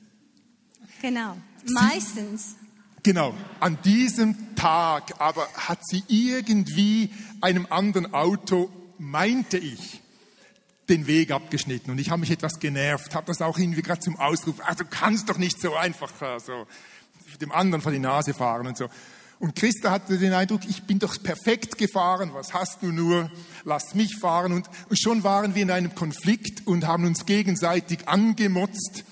Genau, 1.02 1.36
meistens. 1.68 2.54
Genau, 3.02 3.34
an 3.58 3.76
diesem 3.84 4.54
Tag 4.54 5.20
aber 5.20 5.48
hat 5.54 5.84
sie 5.84 6.04
irgendwie 6.06 7.10
einem 7.40 7.66
anderen 7.68 8.14
Auto, 8.14 8.70
meinte 8.98 9.58
ich, 9.58 10.00
den 10.88 11.08
Weg 11.08 11.32
abgeschnitten. 11.32 11.90
Und 11.90 11.98
ich 11.98 12.10
habe 12.10 12.20
mich 12.20 12.30
etwas 12.30 12.60
genervt, 12.60 13.14
habe 13.14 13.26
das 13.26 13.42
auch 13.42 13.58
irgendwie 13.58 13.82
gerade 13.82 14.00
zum 14.00 14.16
Ausruf, 14.20 14.60
also 14.64 14.84
du 14.84 14.90
kannst 14.90 15.28
doch 15.28 15.38
nicht 15.38 15.60
so 15.60 15.74
einfach 15.74 16.12
so 16.38 16.66
dem 17.40 17.50
anderen 17.50 17.82
vor 17.82 17.90
die 17.92 17.98
Nase 17.98 18.34
fahren 18.34 18.68
und 18.68 18.76
so. 18.76 18.88
Und 19.40 19.56
Christa 19.56 19.90
hatte 19.90 20.18
den 20.18 20.32
Eindruck, 20.32 20.60
ich 20.68 20.84
bin 20.84 21.00
doch 21.00 21.20
perfekt 21.20 21.76
gefahren, 21.76 22.30
was 22.32 22.54
hast 22.54 22.80
du 22.80 22.92
nur, 22.92 23.28
lass 23.64 23.96
mich 23.96 24.16
fahren. 24.20 24.52
Und 24.52 24.68
schon 24.92 25.24
waren 25.24 25.56
wir 25.56 25.62
in 25.62 25.72
einem 25.72 25.96
Konflikt 25.96 26.64
und 26.64 26.86
haben 26.86 27.04
uns 27.04 27.26
gegenseitig 27.26 28.06
angemotzt. 28.06 29.04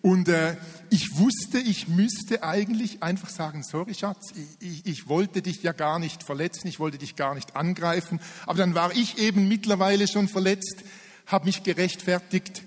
Und 0.00 0.28
äh, 0.28 0.56
ich 0.90 1.18
wusste, 1.18 1.58
ich 1.58 1.88
müsste 1.88 2.42
eigentlich 2.42 3.02
einfach 3.02 3.30
sagen, 3.30 3.62
sorry 3.62 3.94
Schatz, 3.94 4.32
ich, 4.34 4.68
ich, 4.68 4.86
ich 4.86 5.08
wollte 5.08 5.42
dich 5.42 5.62
ja 5.62 5.72
gar 5.72 5.98
nicht 5.98 6.22
verletzen, 6.22 6.68
ich 6.68 6.78
wollte 6.78 6.98
dich 6.98 7.16
gar 7.16 7.34
nicht 7.34 7.56
angreifen. 7.56 8.20
Aber 8.46 8.58
dann 8.58 8.74
war 8.74 8.94
ich 8.94 9.18
eben 9.18 9.48
mittlerweile 9.48 10.06
schon 10.06 10.28
verletzt, 10.28 10.84
habe 11.26 11.46
mich 11.46 11.62
gerechtfertigt. 11.62 12.62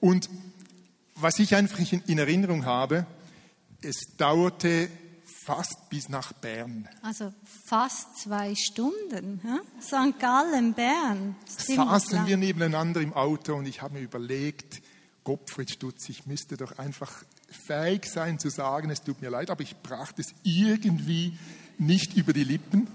Und 0.00 0.30
was 1.14 1.38
ich 1.38 1.54
einfach 1.54 1.78
in 1.78 2.18
Erinnerung 2.18 2.64
habe, 2.64 3.06
es 3.82 3.96
dauerte 4.16 4.88
fast 5.44 5.90
bis 5.90 6.08
nach 6.08 6.32
Bern. 6.32 6.88
Also 7.02 7.32
fast 7.66 8.18
zwei 8.18 8.54
Stunden. 8.54 9.40
Ja? 9.44 9.60
St. 9.80 10.18
Gallen, 10.18 10.72
Bern. 10.72 11.36
Saßen 11.46 12.26
wir 12.26 12.36
nebeneinander 12.36 13.00
im 13.00 13.12
Auto 13.12 13.54
und 13.54 13.66
ich 13.66 13.82
habe 13.82 13.94
mir 13.94 14.00
überlegt, 14.00 14.80
Gottfried 15.24 15.70
Stutz, 15.70 16.08
ich 16.08 16.26
müsste 16.26 16.56
doch 16.56 16.78
einfach 16.78 17.24
fähig 17.66 18.06
sein 18.06 18.38
zu 18.38 18.50
sagen, 18.50 18.90
es 18.90 19.02
tut 19.02 19.20
mir 19.22 19.30
leid, 19.30 19.50
aber 19.50 19.62
ich 19.62 19.76
brachte 19.76 20.22
es 20.22 20.34
irgendwie 20.42 21.36
nicht 21.78 22.16
über 22.16 22.32
die 22.32 22.44
Lippen. 22.44 22.86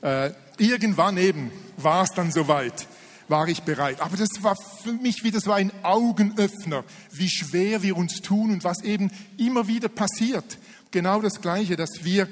Äh, 0.00 0.30
irgendwann 0.58 1.18
eben 1.18 1.50
war 1.76 2.04
es 2.04 2.10
dann 2.10 2.30
soweit, 2.30 2.86
war 3.28 3.48
ich 3.48 3.62
bereit. 3.62 4.00
Aber 4.00 4.16
das 4.16 4.42
war 4.42 4.56
für 4.56 4.92
mich 4.92 5.24
wieder 5.24 5.40
so 5.40 5.52
ein 5.52 5.72
Augenöffner, 5.82 6.84
wie 7.12 7.28
schwer 7.28 7.82
wir 7.82 7.96
uns 7.96 8.20
tun 8.20 8.52
und 8.52 8.64
was 8.64 8.82
eben 8.82 9.10
immer 9.36 9.66
wieder 9.66 9.88
passiert 9.88 10.58
genau 10.94 11.20
das 11.20 11.40
Gleiche, 11.40 11.74
dass 11.74 12.04
wir 12.04 12.28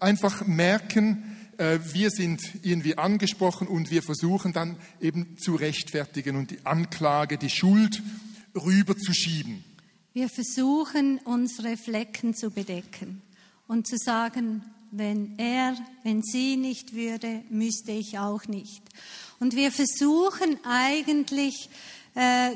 einfach 0.00 0.46
merken, 0.46 1.36
äh, 1.58 1.78
wir 1.92 2.10
sind 2.10 2.40
irgendwie 2.62 2.96
angesprochen 2.96 3.68
und 3.68 3.90
wir 3.90 4.02
versuchen 4.02 4.54
dann 4.54 4.76
eben 5.02 5.36
zu 5.38 5.54
rechtfertigen 5.54 6.34
und 6.34 6.50
die 6.50 6.64
Anklage, 6.64 7.36
die 7.36 7.50
Schuld 7.50 8.02
rüberzuschieben. 8.56 9.64
Wir 10.12 10.28
versuchen, 10.28 11.18
unsere 11.18 11.76
Flecken 11.76 12.34
zu 12.34 12.50
bedecken 12.50 13.22
und 13.68 13.86
zu 13.86 13.96
sagen, 13.98 14.62
wenn 14.90 15.38
er, 15.38 15.76
wenn 16.04 16.22
sie 16.22 16.56
nicht 16.56 16.94
würde, 16.94 17.42
müsste 17.50 17.92
ich 17.92 18.18
auch 18.18 18.46
nicht. 18.46 18.82
Und 19.40 19.54
wir 19.54 19.70
versuchen 19.70 20.58
eigentlich 20.64 21.68
äh, 22.14 22.52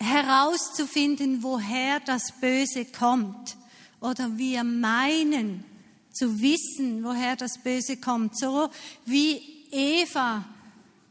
herauszufinden, 0.00 1.42
woher 1.42 2.00
das 2.00 2.32
Böse 2.40 2.84
kommt 2.84 3.56
oder 4.00 4.36
wir 4.36 4.64
meinen 4.64 5.64
zu 6.12 6.40
wissen, 6.40 7.04
woher 7.04 7.36
das 7.36 7.58
Böse 7.58 7.96
kommt, 7.96 8.38
so 8.38 8.68
wie 9.06 9.40
Eva 9.70 10.44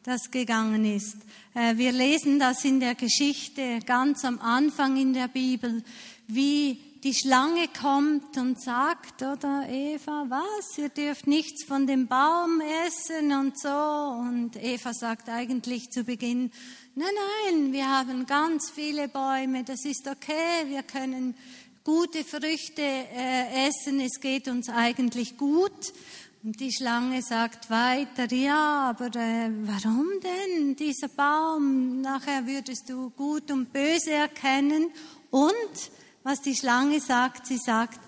das 0.07 0.31
gegangen 0.31 0.85
ist. 0.85 1.17
Äh, 1.53 1.75
wir 1.75 1.91
lesen 1.91 2.39
das 2.39 2.63
in 2.63 2.79
der 2.79 2.95
Geschichte 2.95 3.79
ganz 3.85 4.23
am 4.23 4.39
Anfang 4.39 4.95
in 4.95 5.11
der 5.11 5.27
Bibel, 5.27 5.83
wie 6.27 6.79
die 7.03 7.13
Schlange 7.13 7.67
kommt 7.79 8.37
und 8.37 8.61
sagt, 8.61 9.21
oder 9.21 9.67
Eva, 9.69 10.25
was, 10.29 10.77
ihr 10.77 10.87
dürft 10.87 11.27
nichts 11.27 11.65
von 11.65 11.87
dem 11.87 12.07
Baum 12.07 12.61
essen 12.87 13.33
und 13.33 13.59
so. 13.59 13.67
Und 13.69 14.55
Eva 14.55 14.93
sagt 14.93 15.27
eigentlich 15.27 15.89
zu 15.89 16.05
Beginn, 16.05 16.51
nein, 16.95 17.09
nein, 17.51 17.73
wir 17.73 17.89
haben 17.89 18.25
ganz 18.25 18.69
viele 18.69 19.09
Bäume, 19.09 19.65
das 19.65 19.83
ist 19.83 20.07
okay, 20.07 20.67
wir 20.67 20.83
können 20.83 21.35
gute 21.83 22.23
Früchte 22.23 22.81
äh, 22.81 23.67
essen, 23.67 23.99
es 23.99 24.21
geht 24.21 24.47
uns 24.47 24.69
eigentlich 24.69 25.35
gut. 25.35 25.93
Und 26.43 26.59
die 26.59 26.71
Schlange 26.71 27.21
sagt 27.21 27.69
weiter, 27.69 28.31
ja, 28.33 28.89
aber 28.89 29.07
äh, 29.15 29.49
warum 29.63 30.07
denn 30.23 30.75
dieser 30.75 31.09
Baum? 31.09 32.01
Nachher 32.01 32.45
würdest 32.45 32.89
du 32.89 33.09
gut 33.09 33.51
und 33.51 33.73
böse 33.73 34.11
erkennen. 34.11 34.91
Und 35.31 35.91
was 36.23 36.41
die 36.41 36.55
Schlange 36.55 36.99
sagt, 36.99 37.47
sie 37.47 37.57
sagt, 37.57 37.99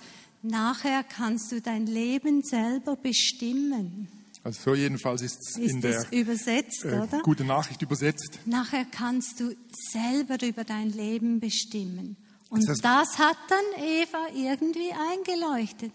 nachher 0.42 1.04
kannst 1.04 1.52
du 1.52 1.60
dein 1.60 1.86
Leben 1.86 2.44
selber 2.44 2.96
bestimmen. 2.96 4.08
Also 4.44 4.62
so 4.72 4.76
jedenfalls 4.76 5.22
ist 5.22 5.38
es 5.42 5.58
in 5.58 5.82
der 5.82 6.06
übersetzt, 6.12 6.86
äh, 6.86 7.08
gute 7.24 7.44
Nachricht 7.44 7.82
übersetzt. 7.82 8.40
Nachher 8.46 8.86
kannst 8.86 9.40
du 9.40 9.56
selber 9.92 10.38
über 10.46 10.64
dein 10.64 10.92
Leben 10.92 11.40
bestimmen. 11.40 12.16
Und 12.50 12.64
das, 12.64 12.82
heißt, 12.82 12.86
das 12.86 13.20
hat 13.20 13.38
dann 13.50 13.84
Eva 13.84 14.28
irgendwie 14.34 14.92
eingeleuchtet. 15.12 15.92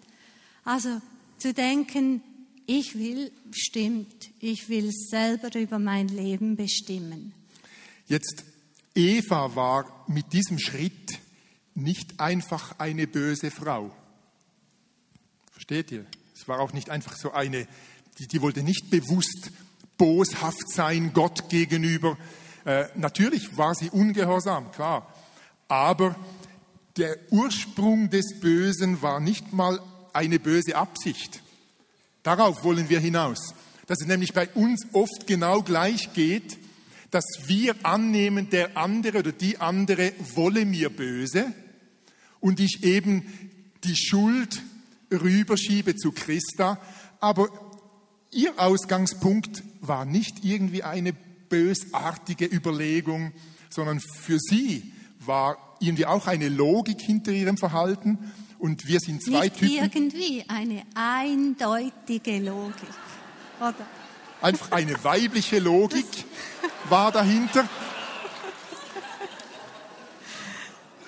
Also 0.65 1.01
zu 1.45 1.53
denken, 1.53 2.23
ich 2.65 2.99
will 2.99 3.31
bestimmt, 3.51 4.31
ich 4.41 4.71
will 4.71 4.91
selber 4.91 5.55
über 5.61 5.79
mein 5.79 6.09
Leben 6.09 6.57
bestimmen. 6.57 7.35
Jetzt, 8.07 8.45
Eva 8.95 9.55
war 9.55 10.07
mit 10.09 10.33
diesem 10.33 10.59
Schritt 10.59 11.21
nicht 11.75 12.19
einfach 12.19 12.79
eine 12.79 13.07
böse 13.07 13.51
Frau. 13.51 13.95
Versteht 15.53 15.93
ihr? 15.93 16.07
Es 16.35 16.49
war 16.49 16.61
auch 16.61 16.73
nicht 16.73 16.89
einfach 16.89 17.15
so 17.15 17.33
eine, 17.33 17.69
die, 18.19 18.27
die 18.27 18.41
wollte 18.41 18.63
nicht 18.63 18.89
bewusst 18.89 19.51
boshaft 19.99 20.71
sein 20.71 21.13
Gott 21.13 21.51
gegenüber. 21.51 22.17
Äh, 22.65 22.87
natürlich 22.95 23.55
war 23.59 23.75
sie 23.75 23.91
ungehorsam, 23.91 24.73
klar. 24.73 25.15
Aber 25.69 26.17
der 26.97 27.19
Ursprung 27.29 28.09
des 28.09 28.41
Bösen 28.41 29.03
war 29.03 29.21
nicht 29.21 29.53
mal 29.53 29.79
eine 30.15 30.39
böse 30.39 30.77
Absicht. 30.77 31.43
Darauf 32.23 32.65
wollen 32.65 32.89
wir 32.89 33.01
hinaus. 33.01 33.55
Dass 33.87 34.01
es 34.01 34.07
nämlich 34.07 34.33
bei 34.33 34.49
uns 34.49 34.87
oft 34.93 35.27
genau 35.27 35.63
gleich 35.63 36.15
geht, 36.15 36.59
dass 37.11 37.25
wir 37.47 37.77
annehmen, 37.85 38.51
der 38.51 38.77
andere 38.77 39.19
oder 39.19 39.33
die 39.33 39.59
andere 39.59 40.13
wolle 40.35 40.65
mir 40.65 40.91
böse 40.91 41.53
und 42.41 42.61
ich 42.61 42.83
eben 42.83 43.25
die 43.85 43.97
Schuld 43.97 44.63
rüberschiebe 45.13 45.97
zu 45.97 46.13
Christa. 46.13 46.81
Aber 47.21 47.49
ihr 48.33 48.59
Ausgangspunkt 48.59 49.63
war 49.81 50.05
nicht 50.05 50.45
irgendwie 50.45 50.83
eine 50.83 51.13
bösartige 51.13 52.47
Überlegung, 52.47 53.33
sondern 53.71 54.01
für 54.01 54.39
sie 54.39 54.93
war 55.21 55.77
irgendwie 55.81 56.07
auch 56.07 56.27
eine 56.27 56.49
Logik 56.49 57.01
hinter 57.01 57.33
ihrem 57.33 57.57
Verhalten. 57.57 58.33
Und 58.65 58.87
wir 58.87 58.99
sind 58.99 59.23
zwei 59.23 59.41
Nicht 59.41 59.59
Typen. 59.59 59.75
irgendwie 59.75 60.43
eine 60.49 60.85
eindeutige 60.95 62.39
Logik. 62.39 62.89
Oder? 63.61 63.75
Einfach 64.41 64.73
eine 64.73 65.05
weibliche 65.05 65.59
Logik 65.59 66.07
war 66.89 67.13
dahinter. 67.13 67.69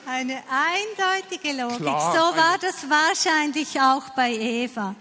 Eine 0.04 0.42
eindeutige 0.50 1.62
Logik. 1.62 1.78
Klar, 1.78 2.12
so 2.12 2.36
war 2.36 2.58
das 2.60 2.90
wahrscheinlich 2.90 3.80
auch 3.80 4.10
bei 4.10 4.34
Eva. 4.34 4.94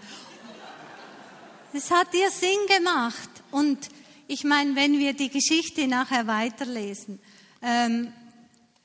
Es 1.74 1.90
hat 1.90 2.14
ihr 2.14 2.30
Sinn 2.30 2.56
gemacht. 2.74 3.28
Und 3.50 3.90
ich 4.28 4.44
meine, 4.44 4.74
wenn 4.76 4.98
wir 4.98 5.12
die 5.12 5.28
Geschichte 5.28 5.86
nachher 5.86 6.26
weiterlesen, 6.26 7.20
ähm, 7.60 8.14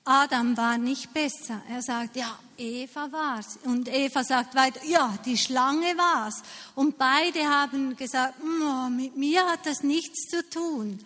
Adam 0.04 0.58
war 0.58 0.78
nicht 0.78 1.14
besser. 1.14 1.62
Er 1.70 1.82
sagt, 1.82 2.16
ja, 2.16 2.40
Eva 2.58 3.12
war's. 3.12 3.60
Und 3.64 3.88
Eva 3.88 4.24
sagt 4.24 4.56
weiter, 4.56 4.84
ja, 4.86 5.18
die 5.26 5.38
Schlange 5.38 5.96
war's. 5.98 6.42
Und 6.76 6.98
beide 6.98 7.48
haben 7.48 7.96
gesagt, 7.96 8.36
"Oh, 8.42 8.90
mit 8.90 9.16
mir 9.16 9.46
hat 9.46 9.66
das 9.66 9.84
nichts 9.84 10.28
zu 10.28 10.48
tun. 10.50 11.00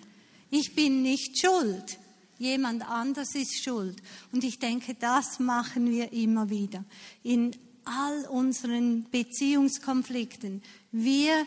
Ich 0.49 0.75
bin 0.75 1.01
nicht 1.01 1.37
schuld. 1.37 1.99
Jemand 2.37 2.87
anders 2.89 3.35
ist 3.35 3.61
schuld. 3.63 4.01
Und 4.31 4.43
ich 4.43 4.59
denke, 4.59 4.93
das 4.93 5.39
machen 5.39 5.89
wir 5.89 6.13
immer 6.13 6.49
wieder. 6.49 6.83
In 7.23 7.55
all 7.85 8.25
unseren 8.25 9.09
Beziehungskonflikten. 9.09 10.61
Wir 10.91 11.45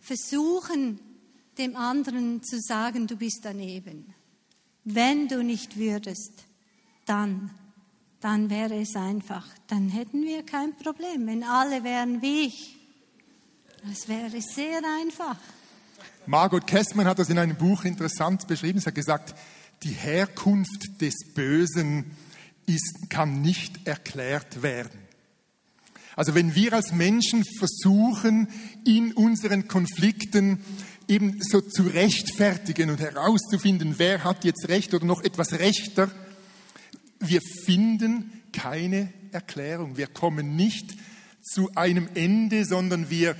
versuchen, 0.00 0.98
dem 1.58 1.76
anderen 1.76 2.42
zu 2.42 2.60
sagen, 2.60 3.06
du 3.06 3.16
bist 3.16 3.40
daneben. 3.42 4.14
Wenn 4.84 5.28
du 5.28 5.44
nicht 5.44 5.76
würdest, 5.76 6.32
dann, 7.06 7.50
dann 8.20 8.50
wäre 8.50 8.80
es 8.80 8.94
einfach. 8.96 9.46
Dann 9.66 9.88
hätten 9.88 10.22
wir 10.24 10.44
kein 10.44 10.76
Problem, 10.76 11.26
wenn 11.26 11.44
alle 11.44 11.84
wären 11.84 12.22
wie 12.22 12.46
ich. 12.46 12.76
Das 13.84 14.08
wäre 14.08 14.40
sehr 14.40 14.80
einfach. 15.00 15.36
Margot 16.26 16.66
Kessmann 16.66 17.06
hat 17.06 17.18
das 17.18 17.30
in 17.30 17.38
einem 17.38 17.56
Buch 17.56 17.84
interessant 17.84 18.46
beschrieben. 18.46 18.78
Sie 18.78 18.86
hat 18.86 18.94
gesagt, 18.94 19.34
die 19.82 19.90
Herkunft 19.90 21.00
des 21.00 21.14
Bösen 21.34 22.12
ist, 22.66 23.10
kann 23.10 23.42
nicht 23.42 23.86
erklärt 23.88 24.62
werden. 24.62 25.00
Also 26.14 26.34
wenn 26.34 26.54
wir 26.54 26.74
als 26.74 26.92
Menschen 26.92 27.42
versuchen, 27.58 28.48
in 28.84 29.12
unseren 29.14 29.66
Konflikten 29.66 30.62
eben 31.08 31.42
so 31.42 31.60
zu 31.60 31.84
rechtfertigen 31.84 32.90
und 32.90 33.00
herauszufinden, 33.00 33.94
wer 33.98 34.22
hat 34.22 34.44
jetzt 34.44 34.68
recht 34.68 34.94
oder 34.94 35.06
noch 35.06 35.22
etwas 35.22 35.54
rechter, 35.54 36.10
wir 37.22 37.40
finden 37.64 38.42
keine 38.52 39.12
Erklärung. 39.32 39.96
Wir 39.96 40.06
kommen 40.06 40.56
nicht 40.56 40.94
zu 41.42 41.70
einem 41.74 42.08
Ende, 42.14 42.64
sondern 42.64 43.10
wir 43.10 43.36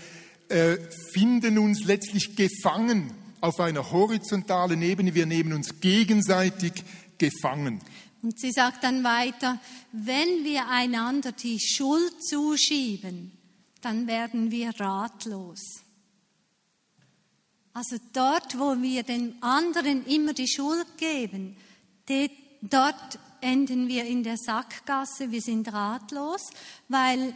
äh, 0.49 0.77
finden 1.13 1.59
uns 1.59 1.85
letztlich 1.85 2.37
gefangen 2.37 3.13
auf 3.41 3.61
einer 3.61 3.91
horizontalen 3.91 4.83
Ebene. 4.83 5.15
Wir 5.15 5.27
nehmen 5.27 5.53
uns 5.53 5.81
gegenseitig 5.81 6.73
gefangen. 7.19 7.81
Und 8.23 8.39
sie 8.39 8.53
sagt 8.53 8.85
dann 8.85 9.03
weiter, 9.03 9.61
wenn 9.93 10.45
wir 10.45 10.69
einander 10.69 11.33
die 11.33 11.59
Schuld 11.61 12.23
zuschieben, 12.23 13.33
dann 13.81 14.07
werden 14.07 14.51
wir 14.51 14.71
ratlos. 14.79 15.83
Also 17.75 17.97
dort, 18.13 18.59
wo 18.59 18.81
wir 18.81 19.03
dem 19.03 19.35
anderen 19.41 20.05
immer 20.07 20.35
die 20.35 20.47
Schuld 20.47 20.87
geben, 20.99 21.57
dort 22.61 23.19
enden 23.43 23.89
wir 23.89 24.05
in 24.05 24.23
der 24.23 24.37
Sackgasse, 24.37 25.31
wir 25.31 25.43
sind 25.43 25.73
ratlos, 25.73 26.51
weil 26.89 27.35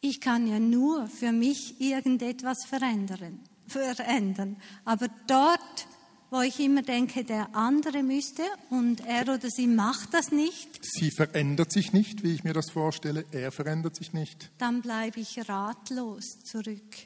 ich 0.00 0.20
kann 0.20 0.46
ja 0.46 0.58
nur 0.58 1.08
für 1.08 1.32
mich 1.32 1.80
irgendetwas 1.80 2.64
verändern, 2.66 3.40
verändern. 3.66 4.56
Aber 4.84 5.08
dort, 5.26 5.88
wo 6.30 6.40
ich 6.40 6.60
immer 6.60 6.82
denke, 6.82 7.24
der 7.24 7.54
andere 7.54 8.02
müsste 8.02 8.42
und 8.70 9.00
er 9.06 9.22
oder 9.22 9.50
sie 9.50 9.66
macht 9.66 10.14
das 10.14 10.30
nicht, 10.30 10.68
Sie 10.82 11.10
verändert 11.10 11.72
sich 11.72 11.92
nicht, 11.92 12.22
wie 12.22 12.34
ich 12.34 12.44
mir 12.44 12.54
das 12.54 12.70
vorstelle. 12.70 13.24
Er 13.32 13.50
verändert 13.50 13.96
sich 13.96 14.12
nicht. 14.12 14.50
dann 14.58 14.82
bleibe 14.82 15.20
ich 15.20 15.48
ratlos 15.48 16.38
zurück. 16.44 16.96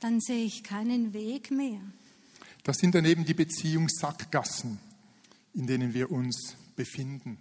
Dann 0.00 0.20
sehe 0.20 0.44
ich 0.44 0.62
keinen 0.62 1.12
Weg 1.14 1.50
mehr. 1.50 1.80
Das 2.64 2.78
sind 2.78 2.94
dann 2.94 3.04
eben 3.04 3.24
die 3.24 3.34
Beziehungssackgassen, 3.34 4.78
in 5.54 5.66
denen 5.66 5.94
wir 5.94 6.10
uns 6.10 6.56
befinden, 6.76 7.38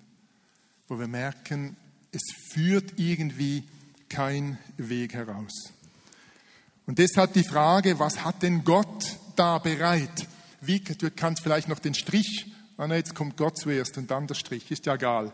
wo 0.88 0.98
wir 0.98 1.08
merken, 1.08 1.76
es 2.12 2.24
führt 2.54 2.94
irgendwie 2.98 3.64
kein 4.10 4.58
Weg 4.78 5.14
heraus. 5.14 5.72
Und 6.86 7.00
deshalb 7.00 7.34
die 7.34 7.44
Frage, 7.44 8.00
was 8.00 8.24
hat 8.24 8.44
denn 8.44 8.64
Gott 8.64 9.18
da 9.36 9.58
bereit? 9.58 10.28
Wie, 10.62 10.80
du 10.80 11.12
kannst 11.12 11.42
vielleicht 11.42 11.68
noch 11.68 11.80
den 11.80 11.94
Strich, 11.94 12.52
ah, 12.78 12.88
nein, 12.88 13.00
jetzt 13.00 13.16
kommt 13.16 13.38
Gott 13.38 13.58
zuerst 13.58 13.98
und 13.98 14.10
dann 14.12 14.28
der 14.28 14.36
Strich, 14.36 14.70
ist 14.72 14.86
ja 14.86 14.96
egal. 14.96 15.34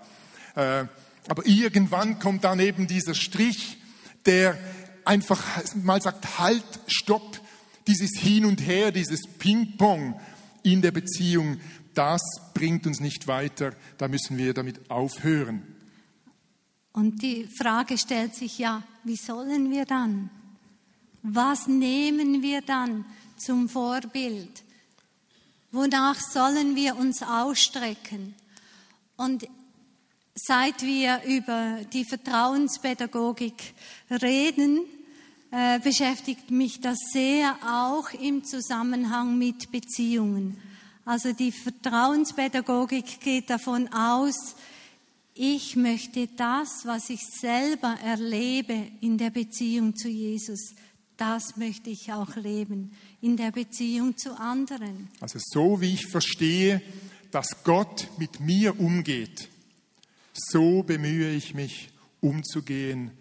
Äh, 0.56 0.86
aber 1.28 1.46
irgendwann 1.46 2.20
kommt 2.20 2.44
dann 2.44 2.60
eben 2.60 2.88
dieser 2.88 3.14
Strich, 3.14 3.78
der 4.26 4.58
einfach 5.06 5.44
mal 5.76 6.02
sagt, 6.02 6.40
halt, 6.40 6.64
stopp, 6.88 7.40
dieses 7.88 8.12
Hin 8.18 8.46
und 8.46 8.66
Her, 8.66 8.92
dieses 8.92 9.22
Ping-Pong 9.40 10.20
in 10.64 10.82
der 10.82 10.92
Beziehung, 10.92 11.60
das 11.94 12.22
bringt 12.62 12.86
uns 12.86 13.00
nicht 13.00 13.26
weiter, 13.26 13.74
da 13.97 14.08
müssen 14.08 14.38
wir 14.38 14.54
damit 14.54 14.91
aufhören. 14.91 15.63
Und 16.93 17.24
die 17.24 17.47
Frage 17.58 17.97
stellt 17.97 18.36
sich 18.36 18.60
ja, 18.60 18.84
wie 19.04 19.15
sollen 19.15 19.71
wir 19.71 19.86
dann? 19.86 20.30
Was 21.24 21.65
nehmen 21.65 22.43
wir 22.43 22.62
dann 22.62 23.04
zum 23.36 23.67
Vorbild? 23.67 24.63
Wonach 25.71 26.19
sollen 26.19 26.76
wir 26.76 26.97
uns 26.97 27.24
ausstrecken? 27.24 28.36
Und 29.17 29.47
seit 30.36 30.84
wir 30.84 31.24
über 31.26 31.80
die 31.91 32.06
Vertrauenspädagogik 32.06 33.74
reden, 34.21 34.82
äh, 35.50 35.80
beschäftigt 35.80 36.52
mich 36.52 36.80
das 36.80 37.00
sehr 37.12 37.58
auch 37.65 38.12
im 38.12 38.43
Zusammenhang 38.43 39.39
mit 39.39 39.71
Beziehungen. 39.71 40.62
Also 41.06 41.34
die 41.34 41.52
Vertrauenspädagogik 41.52 43.20
geht 43.20 43.50
davon 43.50 43.92
aus, 43.94 44.56
ich 45.34 45.76
möchte 45.76 46.28
das, 46.28 46.86
was 46.86 47.10
ich 47.10 47.22
selber 47.26 47.98
erlebe 48.04 48.76
in 49.00 49.18
der 49.18 49.30
Beziehung 49.30 49.96
zu 49.96 50.10
Jesus, 50.10 50.76
das 51.18 51.56
möchte 51.56 51.90
ich 51.90 52.12
auch 52.12 52.36
leben 52.36 52.92
in 53.22 53.38
der 53.38 53.52
Beziehung 53.52 54.18
zu 54.18 54.38
anderen. 54.40 55.08
Also 55.20 55.40
so 55.40 55.80
wie 55.80 55.94
ich 55.94 56.08
verstehe, 56.08 56.82
dass 57.32 57.64
Gott 57.64 58.10
mit 58.18 58.40
mir 58.40 58.80
umgeht, 58.80 59.50
so 60.34 60.84
bemühe 60.84 61.32
ich 61.32 61.54
mich 61.54 61.90
umzugehen 62.20 63.12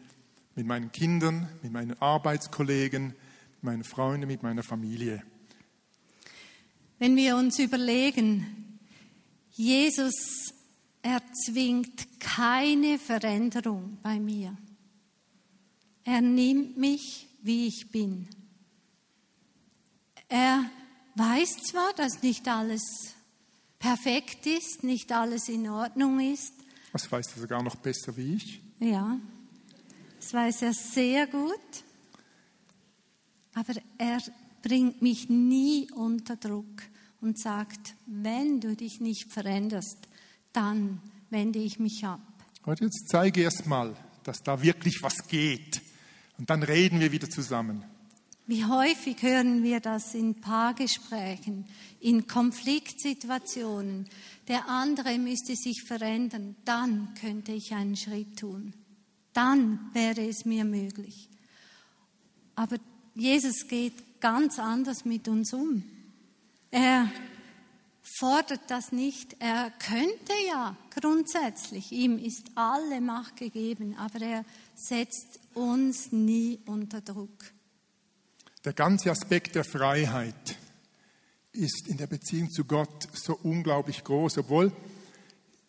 mit 0.57 0.67
meinen 0.67 0.91
Kindern, 0.93 1.49
mit 1.63 1.73
meinen 1.73 2.01
Arbeitskollegen, 2.01 3.09
mit 3.09 3.63
meinen 3.63 3.85
Freunden, 3.85 4.27
mit 4.27 4.43
meiner 4.43 4.63
Familie. 4.63 5.23
Wenn 7.01 7.17
wir 7.17 7.35
uns 7.35 7.59
überlegen, 7.59 8.79
Jesus 9.53 10.53
erzwingt 11.01 12.21
keine 12.21 12.99
Veränderung 12.99 13.97
bei 14.03 14.21
mir. 14.21 14.55
Er 16.05 16.21
nimmt 16.21 16.77
mich, 16.77 17.27
wie 17.41 17.69
ich 17.69 17.91
bin. 17.91 18.29
Er 20.29 20.71
weiß 21.15 21.63
zwar, 21.71 21.91
dass 21.95 22.23
nicht 22.23 22.47
alles 22.47 23.15
perfekt 23.79 24.45
ist, 24.45 24.85
nicht 24.85 25.11
alles 25.11 25.49
in 25.49 25.71
Ordnung 25.71 26.21
ist. 26.21 26.53
Das 26.93 27.11
weiß 27.11 27.29
er 27.35 27.41
sogar 27.41 27.63
noch 27.63 27.77
besser 27.77 28.15
wie 28.19 28.35
ich. 28.35 28.61
Ja, 28.79 29.19
das 30.19 30.35
weiß 30.35 30.63
er 30.63 30.75
sehr 30.75 31.27
gut. 31.29 31.83
Aber 33.55 33.73
er 33.97 34.21
bringt 34.63 35.03
mich 35.03 35.29
nie 35.29 35.91
unter 35.93 36.37
Druck 36.37 36.83
und 37.21 37.39
sagt, 37.39 37.95
wenn 38.07 38.61
du 38.61 38.75
dich 38.77 39.01
nicht 39.01 39.33
veränderst, 39.33 40.09
dann 40.53 41.01
wende 41.31 41.59
ich 41.59 41.79
mich 41.79 42.05
ab. 42.05 42.21
Und 42.65 42.81
jetzt 42.81 43.09
zeige 43.09 43.43
erst 43.43 43.67
mal, 43.67 43.97
dass 44.25 44.43
da 44.43 44.63
wirklich 44.63 45.03
was 45.03 45.29
geht. 45.29 45.81
Und 46.39 46.51
dann 46.51 46.63
reden 46.63 47.01
wir 47.01 47.13
wieder 47.13 47.29
zusammen. 47.29 47.85
Wie 48.47 48.65
häufig 48.65 49.23
hören 49.23 49.63
wir 49.63 49.79
das 49.79 50.15
in 50.15 50.41
Paargesprächen, 50.41 51.67
in 52.01 52.27
Konfliktsituationen. 52.27 54.09
Der 54.49 54.69
andere 54.69 55.19
müsste 55.19 55.55
sich 55.55 55.85
verändern, 55.87 56.57
dann 56.65 57.15
könnte 57.21 57.53
ich 57.53 57.73
einen 57.73 57.97
Schritt 57.97 58.41
tun. 58.41 58.75
Dann 59.33 59.91
wäre 59.93 60.27
es 60.27 60.45
mir 60.45 60.65
möglich. 60.65 61.29
Aber 62.57 62.77
Jesus 63.15 63.69
geht 63.69 63.95
ganz 64.21 64.59
anders 64.59 65.05
mit 65.05 65.29
uns 65.29 65.53
um. 65.53 65.83
Er 66.71 67.11
fordert 68.03 68.63
das 68.69 68.93
nicht. 68.93 69.37
Er 69.39 69.71
könnte 69.79 70.33
ja 70.49 70.77
grundsätzlich, 70.99 71.93
ihm 71.93 72.19
ist 72.19 72.51
alle 72.55 73.01
Macht 73.01 73.37
gegeben, 73.37 73.97
aber 73.97 74.21
er 74.21 74.45
setzt 74.75 75.41
uns 75.55 76.13
nie 76.13 76.61
unter 76.67 77.01
Druck. 77.01 77.53
Der 78.65 78.73
ganze 78.73 79.11
Aspekt 79.11 79.55
der 79.55 79.65
Freiheit 79.65 80.57
ist 81.53 81.89
in 81.89 81.97
der 81.97 82.07
Beziehung 82.07 82.51
zu 82.51 82.65
Gott 82.65 83.09
so 83.13 83.39
unglaublich 83.43 84.05
groß, 84.05 84.39
obwohl 84.39 84.73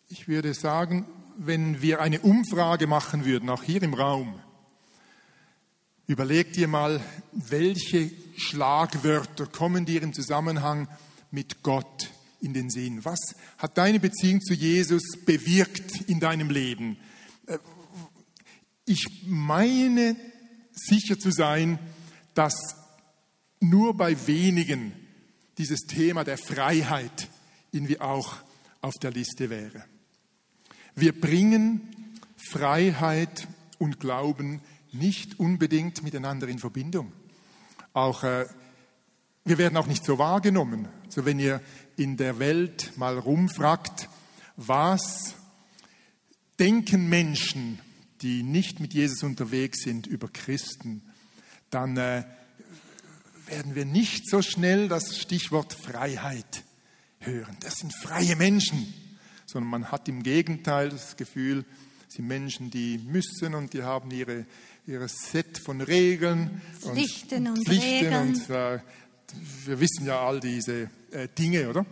ich 0.08 0.28
würde 0.28 0.52
sagen, 0.54 1.06
wenn 1.36 1.80
wir 1.80 2.00
eine 2.00 2.20
Umfrage 2.20 2.86
machen 2.86 3.24
würden, 3.24 3.48
auch 3.48 3.62
hier 3.62 3.82
im 3.82 3.94
Raum, 3.94 4.38
überleg 6.12 6.52
dir 6.52 6.68
mal, 6.68 7.00
welche 7.32 8.10
Schlagwörter 8.36 9.46
kommen 9.46 9.86
dir 9.86 10.02
im 10.02 10.12
Zusammenhang 10.12 10.86
mit 11.30 11.62
Gott 11.62 12.10
in 12.40 12.52
den 12.52 12.68
Sinn? 12.68 13.04
Was 13.04 13.18
hat 13.56 13.78
deine 13.78 13.98
Beziehung 13.98 14.42
zu 14.42 14.52
Jesus 14.52 15.02
bewirkt 15.24 16.02
in 16.02 16.20
deinem 16.20 16.50
Leben? 16.50 16.98
Äh, 17.46 17.58
ich 18.84 19.24
meine 19.24 20.16
sicher 20.72 21.18
zu 21.18 21.30
sein, 21.30 21.78
dass 22.34 22.56
nur 23.60 23.96
bei 23.96 24.26
wenigen 24.26 24.92
dieses 25.56 25.80
Thema 25.80 26.24
der 26.24 26.36
Freiheit 26.36 27.28
irgendwie 27.70 28.00
auch 28.00 28.36
auf 28.82 28.94
der 29.00 29.12
Liste 29.12 29.48
wäre. 29.48 29.84
Wir 30.94 31.18
bringen 31.18 31.80
Freiheit 32.36 33.48
und 33.78 33.98
Glauben 33.98 34.60
nicht 34.92 35.38
unbedingt 35.38 36.02
miteinander 36.02 36.48
in 36.48 36.58
Verbindung. 36.58 37.12
Auch 37.92 38.24
äh, 38.24 38.46
wir 39.44 39.58
werden 39.58 39.76
auch 39.76 39.86
nicht 39.86 40.04
so 40.04 40.18
wahrgenommen. 40.18 40.88
So 41.08 41.24
wenn 41.24 41.38
ihr 41.38 41.60
in 41.96 42.16
der 42.16 42.38
Welt 42.38 42.96
mal 42.96 43.18
rumfragt, 43.18 44.08
was 44.56 45.34
denken 46.58 47.08
Menschen, 47.08 47.80
die 48.20 48.42
nicht 48.42 48.80
mit 48.80 48.94
Jesus 48.94 49.22
unterwegs 49.22 49.82
sind, 49.82 50.06
über 50.06 50.28
Christen, 50.28 51.02
dann 51.70 51.96
äh, 51.96 52.24
werden 53.46 53.74
wir 53.74 53.84
nicht 53.84 54.28
so 54.28 54.42
schnell 54.42 54.88
das 54.88 55.18
Stichwort 55.18 55.72
Freiheit 55.72 56.64
hören. 57.18 57.56
Das 57.60 57.78
sind 57.78 57.92
freie 57.94 58.36
Menschen, 58.36 58.92
sondern 59.46 59.70
man 59.70 59.90
hat 59.90 60.08
im 60.08 60.22
Gegenteil 60.22 60.90
das 60.90 61.16
Gefühl, 61.16 61.64
sind 62.12 62.28
Menschen, 62.28 62.70
die 62.70 62.98
müssen 62.98 63.54
und 63.54 63.72
die 63.72 63.82
haben 63.82 64.10
ihre, 64.10 64.44
ihre 64.86 65.08
Set 65.08 65.58
von 65.58 65.80
Regeln 65.80 66.60
Pflichten 66.80 67.46
und, 67.46 67.58
und 67.58 67.64
Pflichten 67.66 68.14
Regeln. 68.14 68.28
und 68.34 68.50
äh, 68.50 68.78
wir 69.64 69.80
wissen 69.80 70.06
ja 70.06 70.20
all 70.20 70.40
diese 70.40 70.90
äh, 71.10 71.28
Dinge, 71.38 71.68
oder? 71.70 71.86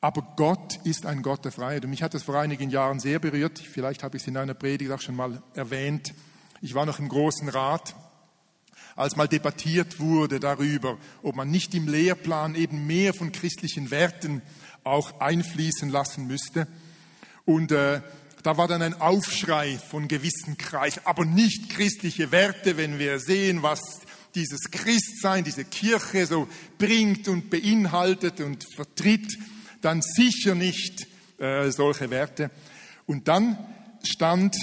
Aber 0.00 0.34
Gott 0.36 0.78
ist 0.84 1.06
ein 1.06 1.22
Gott 1.22 1.44
der 1.44 1.52
Freiheit. 1.52 1.84
Und 1.84 1.90
mich 1.90 2.02
hat 2.02 2.14
das 2.14 2.22
vor 2.22 2.38
einigen 2.38 2.70
Jahren 2.70 3.00
sehr 3.00 3.18
berührt. 3.18 3.58
Vielleicht 3.58 4.02
habe 4.02 4.16
ich 4.16 4.22
es 4.22 4.28
in 4.28 4.36
einer 4.36 4.54
Predigt 4.54 4.90
auch 4.90 5.00
schon 5.00 5.16
mal 5.16 5.42
erwähnt. 5.54 6.12
Ich 6.60 6.74
war 6.74 6.84
noch 6.86 6.98
im 6.98 7.08
Großen 7.08 7.48
Rat, 7.48 7.94
als 8.96 9.16
mal 9.16 9.28
debattiert 9.28 10.00
wurde 10.00 10.40
darüber, 10.40 10.98
ob 11.22 11.36
man 11.36 11.50
nicht 11.50 11.74
im 11.74 11.88
Lehrplan 11.88 12.54
eben 12.54 12.86
mehr 12.86 13.12
von 13.14 13.32
christlichen 13.32 13.90
Werten 13.90 14.42
auch 14.82 15.20
einfließen 15.20 15.88
lassen 15.88 16.26
müsste. 16.26 16.66
Und 17.46 17.72
äh, 17.72 18.00
da 18.44 18.58
war 18.58 18.68
dann 18.68 18.82
ein 18.82 19.00
Aufschrei 19.00 19.78
von 19.78 20.06
gewissen 20.06 20.58
Kreisen, 20.58 21.00
aber 21.04 21.24
nicht 21.24 21.70
christliche 21.70 22.30
Werte, 22.30 22.76
wenn 22.76 22.98
wir 22.98 23.18
sehen, 23.18 23.62
was 23.62 23.80
dieses 24.34 24.70
Christsein, 24.70 25.44
diese 25.44 25.64
Kirche 25.64 26.26
so 26.26 26.46
bringt 26.76 27.26
und 27.28 27.48
beinhaltet 27.48 28.42
und 28.42 28.62
vertritt, 28.76 29.38
dann 29.80 30.02
sicher 30.02 30.54
nicht 30.54 31.06
äh, 31.38 31.70
solche 31.70 32.10
Werte. 32.10 32.50
Und 33.06 33.28
dann 33.28 33.56
stand, 34.02 34.54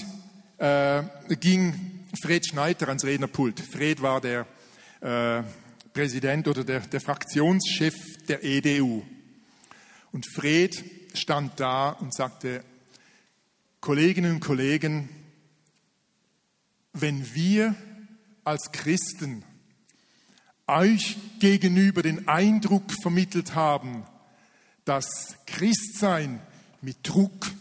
äh, 0.59 1.01
ging 1.39 2.05
Fred 2.21 2.45
Schneider 2.45 2.87
ans 2.87 3.03
Rednerpult. 3.03 3.61
Fred 3.61 3.99
war 3.99 4.21
der 4.21 4.45
äh, 5.01 5.41
Präsident 5.91 6.47
oder 6.47 6.63
der, 6.63 6.81
der 6.81 7.01
Fraktionschef 7.01 7.95
der 8.27 8.43
EDU. 8.43 9.01
Und 10.11 10.27
Fred 10.35 10.83
stand 11.15 11.59
da 11.59 11.89
und 11.89 12.13
sagte, 12.13 12.63
Kolleginnen 13.81 14.35
und 14.35 14.39
Kollegen, 14.41 15.09
wenn 16.93 17.33
wir 17.33 17.75
als 18.43 18.71
Christen 18.71 19.43
euch 20.67 21.17
gegenüber 21.39 22.03
den 22.03 22.27
Eindruck 22.27 22.83
vermittelt 23.01 23.55
haben, 23.55 24.05
dass 24.85 25.35
Christsein 25.47 26.39
mit 26.81 26.97
Druck 27.01 27.51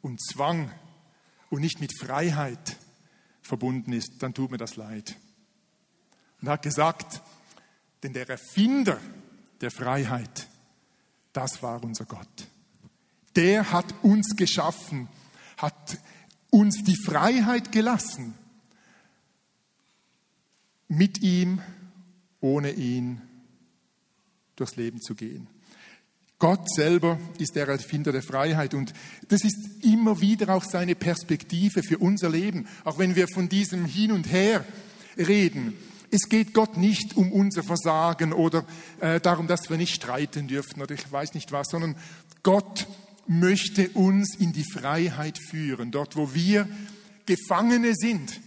und 0.00 0.22
Zwang 0.22 0.70
und 1.50 1.60
nicht 1.60 1.80
mit 1.80 1.92
Freiheit 1.98 2.78
verbunden 3.42 3.92
ist, 3.92 4.14
dann 4.20 4.32
tut 4.32 4.50
mir 4.50 4.58
das 4.58 4.76
leid. 4.76 5.16
Und 6.40 6.48
er 6.48 6.54
hat 6.54 6.62
gesagt, 6.62 7.20
denn 8.02 8.14
der 8.14 8.26
Erfinder 8.26 8.98
der 9.60 9.70
Freiheit, 9.70 10.48
das 11.34 11.62
war 11.62 11.84
unser 11.84 12.06
Gott. 12.06 12.48
Der 13.36 13.70
hat 13.70 13.92
uns 14.02 14.34
geschaffen, 14.34 15.08
hat 15.58 15.98
uns 16.50 16.82
die 16.82 16.96
Freiheit 16.96 17.72
gelassen, 17.72 18.34
mit 20.88 21.20
ihm 21.22 21.60
ohne 22.40 22.72
ihn 22.72 23.20
durchs 24.56 24.76
Leben 24.76 25.00
zu 25.00 25.14
gehen. 25.14 25.46
Gott 26.38 26.70
selber 26.72 27.18
ist 27.38 27.56
der 27.56 27.66
Erfinder 27.66 28.12
der 28.12 28.22
Freiheit 28.22 28.72
und 28.72 28.92
das 29.28 29.42
ist 29.42 29.58
immer 29.82 30.20
wieder 30.20 30.54
auch 30.54 30.62
seine 30.62 30.94
Perspektive 30.94 31.82
für 31.82 31.98
unser 31.98 32.30
Leben, 32.30 32.68
auch 32.84 32.98
wenn 32.98 33.16
wir 33.16 33.26
von 33.26 33.48
diesem 33.48 33.84
Hin 33.84 34.12
und 34.12 34.30
Her 34.30 34.64
reden. 35.16 35.74
Es 36.10 36.28
geht 36.28 36.54
Gott 36.54 36.76
nicht 36.76 37.16
um 37.16 37.32
unser 37.32 37.64
Versagen 37.64 38.32
oder 38.32 38.64
äh, 39.00 39.20
darum, 39.20 39.48
dass 39.48 39.68
wir 39.68 39.76
nicht 39.76 39.94
streiten 39.94 40.46
dürfen 40.46 40.80
oder 40.80 40.94
ich 40.94 41.10
weiß 41.10 41.34
nicht 41.34 41.50
was, 41.50 41.66
sondern 41.70 41.96
Gott 42.44 42.86
möchte 43.28 43.90
uns 43.90 44.34
in 44.36 44.52
die 44.52 44.64
Freiheit 44.64 45.38
führen, 45.38 45.90
dort 45.90 46.16
wo 46.16 46.34
wir 46.34 46.68
Gefangene 47.26 47.94
sind 47.94 48.40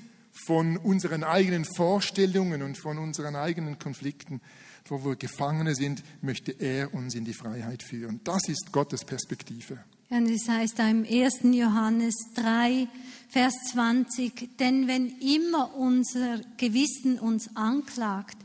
von 0.46 0.78
unseren 0.78 1.24
eigenen 1.24 1.66
Vorstellungen 1.66 2.64
und 2.64 2.78
von 2.78 2.98
unseren 2.98 3.36
eigenen 3.36 3.78
Konflikten, 3.78 4.42
wo 4.86 5.06
wir 5.06 5.16
Gefangene 5.16 5.76
sind, 5.76 6.04
möchte 6.22 6.52
er 6.52 6.94
uns 6.94 7.14
in 7.16 7.26
die 7.26 7.34
Freiheit 7.34 7.84
führen. 7.84 8.20
Das 8.24 8.48
ist 8.50 8.72
Gottes 8.72 9.06
Perspektive. 9.06 9.80
Und 10.10 10.30
es 10.30 10.50
heißt 10.50 10.80
im 10.80 11.06
1. 11.06 11.42
Johannes 11.44 12.16
3, 12.36 12.88
Vers 13.30 13.54
20, 13.72 14.58
denn 14.58 14.88
wenn 14.88 15.08
immer 15.20 15.74
unser 15.76 16.42
Gewissen 16.58 17.18
uns 17.18 17.56
anklagt, 17.56 18.38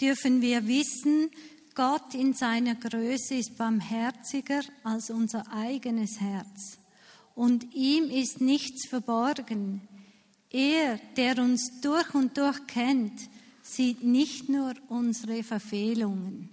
dürfen 0.00 0.42
wir 0.42 0.66
wissen, 0.66 1.30
Gott 1.74 2.14
in 2.14 2.34
seiner 2.34 2.74
Größe 2.74 3.34
ist 3.34 3.56
barmherziger 3.56 4.60
als 4.84 5.10
unser 5.10 5.50
eigenes 5.52 6.20
Herz. 6.20 6.78
Und 7.34 7.74
ihm 7.74 8.10
ist 8.10 8.40
nichts 8.40 8.86
verborgen. 8.88 9.80
Er, 10.50 10.98
der 11.16 11.38
uns 11.38 11.80
durch 11.80 12.14
und 12.14 12.36
durch 12.36 12.66
kennt, 12.66 13.18
sieht 13.62 14.04
nicht 14.04 14.48
nur 14.48 14.74
unsere 14.88 15.42
Verfehlungen. 15.42 16.50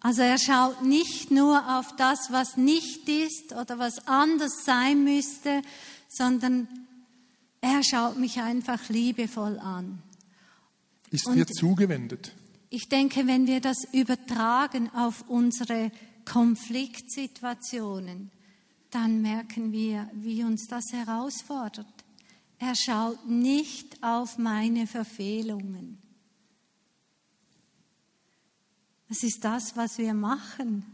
Also 0.00 0.22
er 0.22 0.38
schaut 0.38 0.82
nicht 0.82 1.30
nur 1.30 1.78
auf 1.78 1.94
das, 1.96 2.30
was 2.30 2.56
nicht 2.56 3.08
ist 3.08 3.52
oder 3.52 3.78
was 3.78 4.06
anders 4.06 4.64
sein 4.64 5.02
müsste, 5.02 5.62
sondern 6.08 6.68
er 7.60 7.82
schaut 7.82 8.18
mich 8.18 8.40
einfach 8.40 8.88
liebevoll 8.88 9.58
an. 9.58 10.00
Ist 11.10 11.26
und 11.26 11.36
mir 11.36 11.46
zugewendet. 11.46 12.32
Ich 12.70 12.88
denke, 12.88 13.26
wenn 13.26 13.46
wir 13.46 13.60
das 13.60 13.84
übertragen 13.92 14.90
auf 14.94 15.28
unsere 15.28 15.92
Konfliktsituationen, 16.24 18.30
dann 18.90 19.20
merken 19.22 19.72
wir, 19.72 20.10
wie 20.12 20.44
uns 20.44 20.66
das 20.66 20.92
herausfordert. 20.92 21.86
Er 22.58 22.74
schaut 22.74 23.26
nicht 23.26 24.02
auf 24.02 24.36
meine 24.38 24.86
Verfehlungen. 24.86 25.98
Das 29.08 29.22
ist 29.22 29.42
das, 29.44 29.74
was 29.76 29.96
wir 29.96 30.12
machen. 30.12 30.84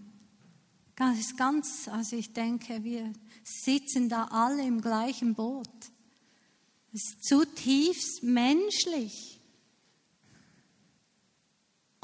Das 0.96 1.18
ist 1.18 1.37
ganz, 1.37 1.88
also 1.88 2.16
ich 2.16 2.32
denke, 2.32 2.84
wir 2.84 3.12
sitzen 3.42 4.08
da 4.08 4.26
alle 4.26 4.62
im 4.62 4.80
gleichen 4.80 5.34
Boot. 5.34 5.68
Es 6.92 7.02
ist 7.02 7.24
zutiefst 7.24 8.22
menschlich. 8.22 9.33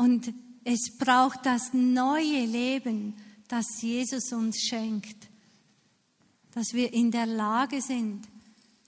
Und 0.01 0.33
es 0.65 0.97
braucht 0.97 1.45
das 1.45 1.75
neue 1.75 2.47
Leben, 2.47 3.17
das 3.49 3.83
Jesus 3.83 4.33
uns 4.33 4.59
schenkt. 4.59 5.29
Dass 6.53 6.73
wir 6.73 6.95
in 6.95 7.11
der 7.11 7.27
Lage 7.27 7.83
sind, 7.83 8.27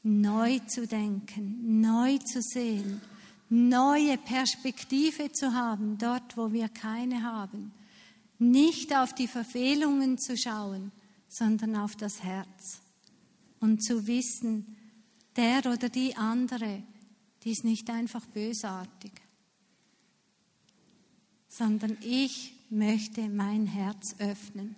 neu 0.03 0.59
zu 0.61 0.87
denken, 0.87 1.83
neu 1.83 2.16
zu 2.16 2.40
sehen, 2.40 3.03
neue 3.51 4.16
Perspektive 4.16 5.31
zu 5.33 5.53
haben, 5.53 5.98
dort, 5.98 6.38
wo 6.38 6.51
wir 6.51 6.70
keine 6.70 7.22
haben. 7.22 7.72
Nicht 8.38 8.96
auf 8.96 9.14
die 9.14 9.29
Verfehlungen 9.29 10.16
zu 10.16 10.35
schauen, 10.38 10.92
sondern 11.29 11.77
auf 11.77 11.94
das 11.94 12.22
Herz. 12.22 12.81
Und 13.61 13.85
zu 13.85 14.07
wissen, 14.07 14.79
der 15.37 15.59
oder 15.70 15.90
die 15.90 16.16
andere, 16.16 16.83
die 17.42 17.51
ist 17.51 17.64
nicht 17.64 17.90
einfach 17.90 18.25
bösartig, 18.25 19.12
sondern 21.53 21.99
ich 22.01 22.55
möchte 22.71 23.29
mein 23.29 23.67
Herz 23.67 24.17
öffnen. 24.19 24.75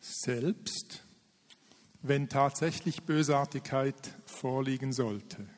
Selbst 0.00 1.02
wenn 2.02 2.28
tatsächlich 2.28 3.02
Bösartigkeit 3.02 4.14
vorliegen 4.26 4.92
sollte, 4.92 5.48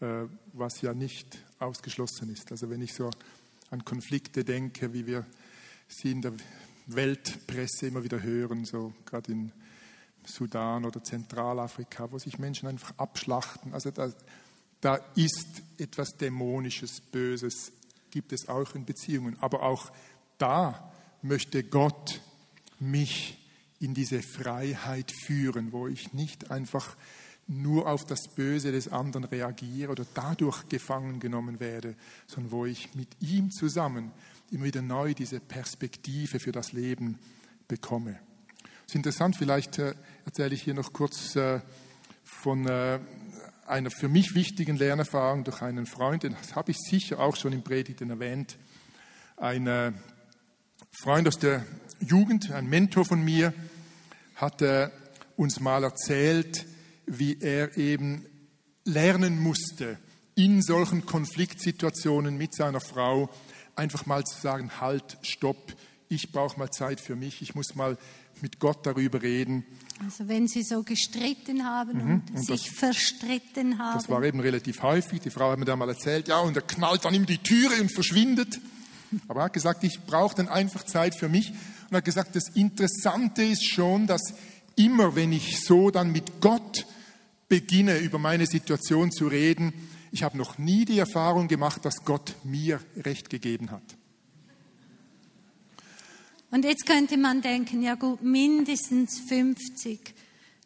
äh, 0.00 0.24
was 0.52 0.80
ja 0.82 0.94
nicht 0.94 1.38
ausgeschlossen 1.58 2.32
ist. 2.32 2.50
Also 2.52 2.70
wenn 2.70 2.80
ich 2.80 2.94
so 2.94 3.10
an 3.70 3.84
Konflikte 3.84 4.44
denke, 4.44 4.92
wie 4.92 5.06
wir 5.06 5.26
sie 5.88 6.12
in 6.12 6.22
der 6.22 6.32
Weltpresse 6.86 7.88
immer 7.88 8.04
wieder 8.04 8.22
hören, 8.22 8.64
so 8.64 8.94
gerade 9.04 9.32
in 9.32 9.52
Sudan 10.24 10.84
oder 10.84 11.02
Zentralafrika, 11.02 12.10
wo 12.10 12.18
sich 12.18 12.38
Menschen 12.38 12.68
einfach 12.68 12.96
abschlachten. 12.98 13.74
Also 13.74 13.90
da, 13.90 14.12
da 14.80 14.96
ist 15.16 15.62
etwas 15.78 16.16
Dämonisches, 16.16 17.00
Böses, 17.00 17.72
gibt 18.10 18.32
es 18.32 18.48
auch 18.48 18.74
in 18.74 18.84
Beziehungen. 18.84 19.36
Aber 19.40 19.62
auch 19.62 19.92
da 20.38 20.92
möchte 21.22 21.62
Gott 21.64 22.20
mich 22.78 23.38
in 23.80 23.94
diese 23.94 24.22
Freiheit 24.22 25.12
führen, 25.12 25.72
wo 25.72 25.86
ich 25.86 26.12
nicht 26.12 26.50
einfach 26.50 26.96
nur 27.48 27.86
auf 27.86 28.04
das 28.04 28.28
Böse 28.28 28.72
des 28.72 28.88
anderen 28.88 29.24
reagiere 29.24 29.92
oder 29.92 30.04
dadurch 30.14 30.68
gefangen 30.68 31.20
genommen 31.20 31.60
werde, 31.60 31.94
sondern 32.26 32.52
wo 32.52 32.66
ich 32.66 32.94
mit 32.94 33.08
ihm 33.20 33.50
zusammen 33.50 34.10
immer 34.50 34.64
wieder 34.64 34.82
neu 34.82 35.14
diese 35.14 35.40
Perspektive 35.40 36.40
für 36.40 36.52
das 36.52 36.72
Leben 36.72 37.18
bekomme. 37.68 38.18
Es 38.86 38.92
ist 38.92 38.96
interessant, 38.96 39.36
vielleicht 39.36 39.78
äh, 39.78 39.94
erzähle 40.24 40.54
ich 40.54 40.62
hier 40.62 40.74
noch 40.74 40.92
kurz 40.92 41.36
äh, 41.36 41.60
von 42.24 42.66
äh, 42.66 42.98
einer 43.68 43.90
für 43.90 44.08
mich 44.08 44.34
wichtigen 44.34 44.76
Lernerfahrung 44.76 45.44
durch 45.44 45.62
einen 45.62 45.86
Freund, 45.86 46.24
das 46.24 46.54
habe 46.54 46.70
ich 46.70 46.78
sicher 46.78 47.20
auch 47.20 47.36
schon 47.36 47.52
im 47.52 47.62
Predigten 47.62 48.10
erwähnt. 48.10 48.56
Ein 49.36 49.66
äh, 49.66 49.92
Freund 51.02 51.28
aus 51.28 51.38
der 51.38 51.64
Jugend, 52.00 52.50
ein 52.50 52.68
Mentor 52.68 53.04
von 53.04 53.22
mir, 53.22 53.52
hat 54.36 54.62
äh, 54.62 54.90
uns 55.36 55.60
mal 55.60 55.84
erzählt, 55.84 56.66
wie 57.06 57.38
er 57.40 57.76
eben 57.76 58.26
lernen 58.84 59.42
musste, 59.42 59.98
in 60.34 60.62
solchen 60.62 61.06
Konfliktsituationen 61.06 62.36
mit 62.36 62.54
seiner 62.54 62.80
Frau 62.80 63.30
einfach 63.74 64.06
mal 64.06 64.24
zu 64.24 64.40
sagen, 64.40 64.80
halt, 64.80 65.18
stopp, 65.22 65.74
ich 66.08 66.30
brauche 66.30 66.58
mal 66.58 66.70
Zeit 66.70 67.00
für 67.00 67.16
mich, 67.16 67.42
ich 67.42 67.54
muss 67.54 67.74
mal 67.74 67.96
mit 68.42 68.58
Gott 68.60 68.86
darüber 68.86 69.22
reden. 69.22 69.64
Also 70.04 70.28
wenn 70.28 70.46
Sie 70.46 70.62
so 70.62 70.82
gestritten 70.82 71.64
haben 71.64 72.04
mhm. 72.04 72.12
und, 72.12 72.30
und, 72.30 72.46
sich 72.46 72.66
das, 72.68 72.78
verstritten 72.78 73.78
haben. 73.78 73.98
Das 73.98 74.08
war 74.08 74.22
eben 74.22 74.40
relativ 74.40 74.82
häufig. 74.82 75.20
Die 75.20 75.30
Frau 75.30 75.50
hat 75.50 75.58
mir 75.58 75.64
dann 75.64 75.78
mal 75.78 75.88
erzählt, 75.88 76.28
ja, 76.28 76.38
und 76.40 76.56
er 76.56 76.62
knallt 76.62 77.04
dann 77.04 77.14
immer 77.14 77.26
die 77.26 77.38
Türe 77.38 77.80
und 77.80 77.92
verschwindet. 77.92 78.60
Aber 79.28 79.40
er 79.40 79.44
hat 79.44 79.52
gesagt, 79.52 79.84
ich 79.84 80.00
brauche 80.02 80.34
dann 80.34 80.48
einfach 80.48 80.84
Zeit 80.84 81.14
für 81.14 81.28
mich. 81.28 81.50
Und 81.50 81.92
er 81.92 81.98
hat 81.98 82.04
gesagt, 82.04 82.36
das 82.36 82.48
Interessante 82.54 83.42
ist 83.42 83.64
schon, 83.64 84.06
dass 84.06 84.34
immer, 84.74 85.16
wenn 85.16 85.32
ich 85.32 85.64
so 85.64 85.90
dann 85.90 86.12
mit 86.12 86.40
Gott 86.40 86.86
beginne, 87.48 87.98
über 87.98 88.18
meine 88.18 88.46
Situation 88.46 89.12
zu 89.12 89.28
reden, 89.28 89.72
ich 90.12 90.22
habe 90.22 90.36
noch 90.36 90.58
nie 90.58 90.84
die 90.84 90.98
Erfahrung 90.98 91.48
gemacht, 91.48 91.84
dass 91.84 92.04
Gott 92.04 92.34
mir 92.44 92.80
Recht 92.96 93.30
gegeben 93.30 93.70
hat. 93.70 93.95
Und 96.50 96.64
jetzt 96.64 96.86
könnte 96.86 97.16
man 97.16 97.42
denken, 97.42 97.82
ja 97.82 97.94
gut, 97.94 98.22
mindestens 98.22 99.20
50 99.28 100.14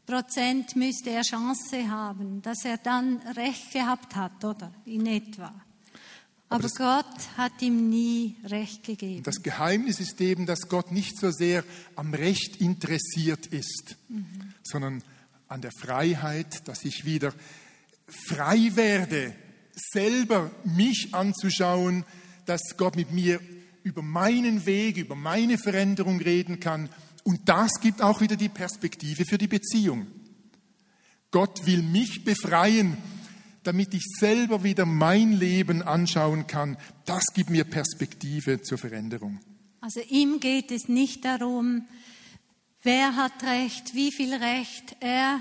Prozent 0.07 0.77
müsste 0.77 1.11
er 1.11 1.23
Chance 1.23 1.89
haben, 1.89 2.43
dass 2.43 2.65
er 2.65 2.79
dann 2.79 3.19
Recht 3.37 3.73
gehabt 3.73 4.17
hat, 4.17 4.45
oder? 4.45 4.73
In 4.85 5.07
etwa. 5.07 5.55
Aber, 6.49 6.65
Aber 6.65 6.69
Gott 6.77 7.37
hat 7.37 7.63
ihm 7.63 7.89
nie 7.89 8.37
Recht 8.45 8.83
gegeben. 8.83 9.23
Das 9.23 9.41
Geheimnis 9.41 10.01
ist 10.01 10.21
eben, 10.21 10.47
dass 10.47 10.69
Gott 10.69 10.91
nicht 10.91 11.17
so 11.17 11.31
sehr 11.31 11.65
am 11.95 12.13
Recht 12.13 12.57
interessiert 12.57 13.47
ist, 13.47 13.97
mhm. 14.09 14.55
sondern 14.65 15.03
an 15.47 15.61
der 15.61 15.71
Freiheit, 15.71 16.67
dass 16.67 16.85
ich 16.85 17.05
wieder 17.05 17.33
frei 18.09 18.73
werde, 18.75 19.33
selber 19.93 20.51
mich 20.65 21.09
anzuschauen, 21.13 22.05
dass 22.47 22.77
Gott 22.77 22.97
mit 22.97 23.13
mir 23.13 23.41
über 23.83 24.03
meinen 24.03 24.67
Weg, 24.67 24.97
über 24.97 25.15
meine 25.15 25.59
Veränderung 25.59 26.21
reden 26.21 26.61
kann. 26.61 26.89
Und 27.25 27.49
das 27.49 27.81
gibt 27.81 28.03
auch 28.03 28.21
wieder 28.21 28.37
die 28.37 28.49
Perspektive 28.49 29.25
für 29.25 29.39
die 29.39 29.49
Beziehung. 29.49 30.07
Gott 31.31 31.67
will 31.67 31.83
mich 31.83 32.25
befreien 32.25 32.97
damit 33.63 33.95
ich 33.95 34.05
selber 34.19 34.65
wieder 34.65 34.87
mein 34.87 35.33
Leben 35.33 35.83
anschauen 35.83 36.47
kann. 36.47 36.77
Das 37.05 37.25
gibt 37.35 37.51
mir 37.51 37.65
Perspektive 37.65 38.63
zur 38.63 38.79
Veränderung. 38.79 39.41
Also 39.81 40.01
ihm 40.09 40.41
geht 40.41 40.71
es 40.71 40.89
nicht 40.89 41.25
darum, 41.25 41.87
wer 42.83 43.17
hat 43.17 43.43
Recht, 43.43 43.95
wie 43.95 44.13
viel 44.13 44.35
Recht. 44.35 44.97
Er 45.01 45.41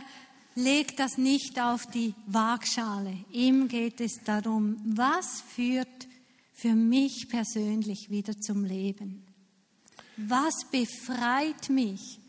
legt 0.56 1.00
das 1.00 1.18
nicht 1.18 1.60
auf 1.60 1.86
die 1.86 2.14
Waagschale. 2.28 3.26
Ihm 3.32 3.68
geht 3.68 4.02
es 4.02 4.24
darum, 4.24 4.78
was 4.86 5.42
führt 5.56 6.08
für 6.60 6.76
mich 6.76 7.30
persönlich 7.30 8.10
wieder 8.10 8.38
zum 8.40 8.66
Leben. 8.66 9.24
Was 10.18 10.70
befreit 10.70 11.70
mich 11.70 12.20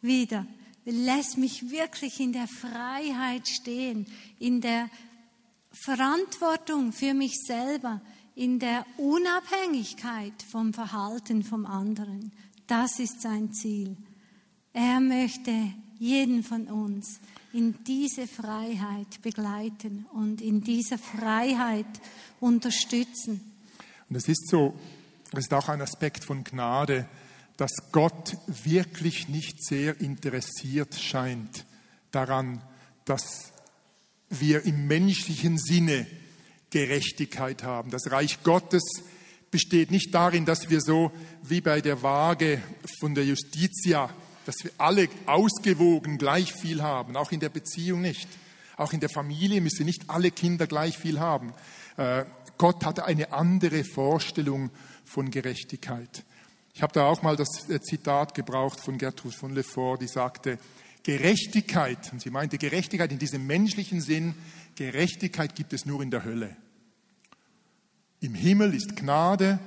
wieder, 0.00 0.46
lässt 0.84 1.36
mich 1.36 1.70
wirklich 1.70 2.20
in 2.20 2.32
der 2.32 2.46
Freiheit 2.46 3.48
stehen, 3.48 4.06
in 4.38 4.60
der 4.60 4.88
Verantwortung 5.72 6.92
für 6.92 7.12
mich 7.12 7.34
selber 7.44 8.00
in 8.36 8.58
der 8.60 8.86
Unabhängigkeit 8.98 10.42
vom 10.48 10.72
Verhalten 10.72 11.42
vom 11.42 11.66
anderen. 11.66 12.32
Das 12.68 13.00
ist 13.00 13.22
sein 13.22 13.52
Ziel. 13.52 13.96
Er 14.72 15.00
möchte 15.00 15.72
jeden 15.98 16.44
von 16.44 16.68
uns 16.68 17.18
in 17.52 17.74
diese 17.84 18.28
Freiheit 18.28 19.22
begleiten 19.22 20.06
und 20.12 20.40
in 20.42 20.60
dieser 20.60 20.98
Freiheit 20.98 21.86
unterstützen. 22.38 23.55
Und 24.08 24.16
es 24.16 24.28
ist 24.28 24.48
so, 24.48 24.78
es 25.32 25.40
ist 25.40 25.54
auch 25.54 25.68
ein 25.68 25.80
Aspekt 25.80 26.24
von 26.24 26.44
Gnade, 26.44 27.06
dass 27.56 27.72
Gott 27.92 28.36
wirklich 28.46 29.28
nicht 29.28 29.64
sehr 29.64 30.00
interessiert 30.00 30.94
scheint 30.94 31.64
daran, 32.10 32.62
dass 33.04 33.52
wir 34.28 34.64
im 34.64 34.86
menschlichen 34.86 35.58
Sinne 35.58 36.06
Gerechtigkeit 36.70 37.62
haben. 37.62 37.90
Das 37.90 38.10
Reich 38.10 38.42
Gottes 38.42 38.82
besteht 39.50 39.90
nicht 39.90 40.14
darin, 40.14 40.44
dass 40.44 40.68
wir 40.68 40.80
so 40.80 41.12
wie 41.42 41.60
bei 41.60 41.80
der 41.80 42.02
Waage 42.02 42.60
von 43.00 43.14
der 43.14 43.24
Justitia, 43.24 44.10
dass 44.44 44.56
wir 44.62 44.72
alle 44.78 45.08
ausgewogen 45.26 46.18
gleich 46.18 46.52
viel 46.52 46.82
haben, 46.82 47.16
auch 47.16 47.32
in 47.32 47.40
der 47.40 47.48
Beziehung 47.48 48.00
nicht. 48.00 48.28
Auch 48.76 48.92
in 48.92 49.00
der 49.00 49.08
Familie 49.08 49.60
müssen 49.60 49.86
nicht 49.86 50.10
alle 50.10 50.30
Kinder 50.30 50.66
gleich 50.66 50.98
viel 50.98 51.18
haben. 51.18 51.54
Gott 52.58 52.84
hatte 52.84 53.04
eine 53.04 53.32
andere 53.32 53.84
Vorstellung 53.84 54.70
von 55.04 55.30
Gerechtigkeit. 55.30 56.24
Ich 56.74 56.82
habe 56.82 56.92
da 56.92 57.06
auch 57.06 57.22
mal 57.22 57.36
das 57.36 57.68
äh, 57.70 57.80
Zitat 57.80 58.34
gebraucht 58.34 58.80
von 58.80 58.98
Gertrud 58.98 59.34
von 59.34 59.54
Lefort, 59.54 60.02
die 60.02 60.08
sagte, 60.08 60.58
Gerechtigkeit, 61.02 62.12
und 62.12 62.20
sie 62.20 62.30
meinte 62.30 62.58
Gerechtigkeit 62.58 63.12
in 63.12 63.18
diesem 63.18 63.46
menschlichen 63.46 64.00
Sinn, 64.00 64.34
Gerechtigkeit 64.74 65.54
gibt 65.54 65.72
es 65.72 65.86
nur 65.86 66.02
in 66.02 66.10
der 66.10 66.24
Hölle. 66.24 66.56
Im 68.20 68.34
Himmel 68.34 68.74
ist 68.74 68.96
Gnade 68.96 69.58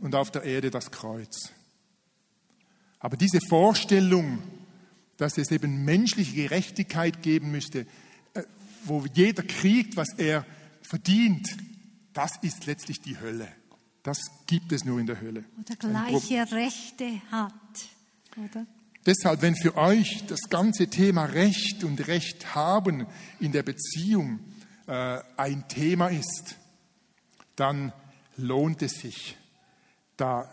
und 0.00 0.14
auf 0.14 0.30
der 0.30 0.42
Erde 0.42 0.70
das 0.70 0.90
Kreuz. 0.90 1.52
Aber 2.98 3.16
diese 3.16 3.38
Vorstellung, 3.48 4.42
dass 5.16 5.38
es 5.38 5.50
eben 5.50 5.84
menschliche 5.84 6.34
Gerechtigkeit 6.34 7.22
geben 7.22 7.50
müsste, 7.50 7.86
äh, 8.34 8.42
wo 8.84 9.04
jeder 9.14 9.42
kriegt, 9.42 9.96
was 9.96 10.08
er 10.16 10.44
verdient, 10.82 11.48
das 12.18 12.32
ist 12.42 12.66
letztlich 12.66 13.00
die 13.00 13.20
Hölle. 13.20 13.46
Das 14.02 14.18
gibt 14.48 14.72
es 14.72 14.84
nur 14.84 14.98
in 14.98 15.06
der 15.06 15.20
Hölle. 15.20 15.44
oder 15.56 15.76
gleiche 15.76 16.50
Rechte 16.50 17.22
hat. 17.30 17.52
Oder? 18.36 18.66
Deshalb, 19.06 19.40
wenn 19.40 19.54
für 19.54 19.76
euch 19.76 20.24
das 20.26 20.40
ganze 20.50 20.88
Thema 20.88 21.26
Recht 21.26 21.84
und 21.84 22.08
Recht 22.08 22.56
haben 22.56 23.06
in 23.38 23.52
der 23.52 23.62
Beziehung 23.62 24.40
äh, 24.88 25.20
ein 25.36 25.68
Thema 25.68 26.08
ist, 26.08 26.56
dann 27.54 27.92
lohnt 28.36 28.82
es 28.82 28.94
sich, 28.94 29.36
da 30.16 30.50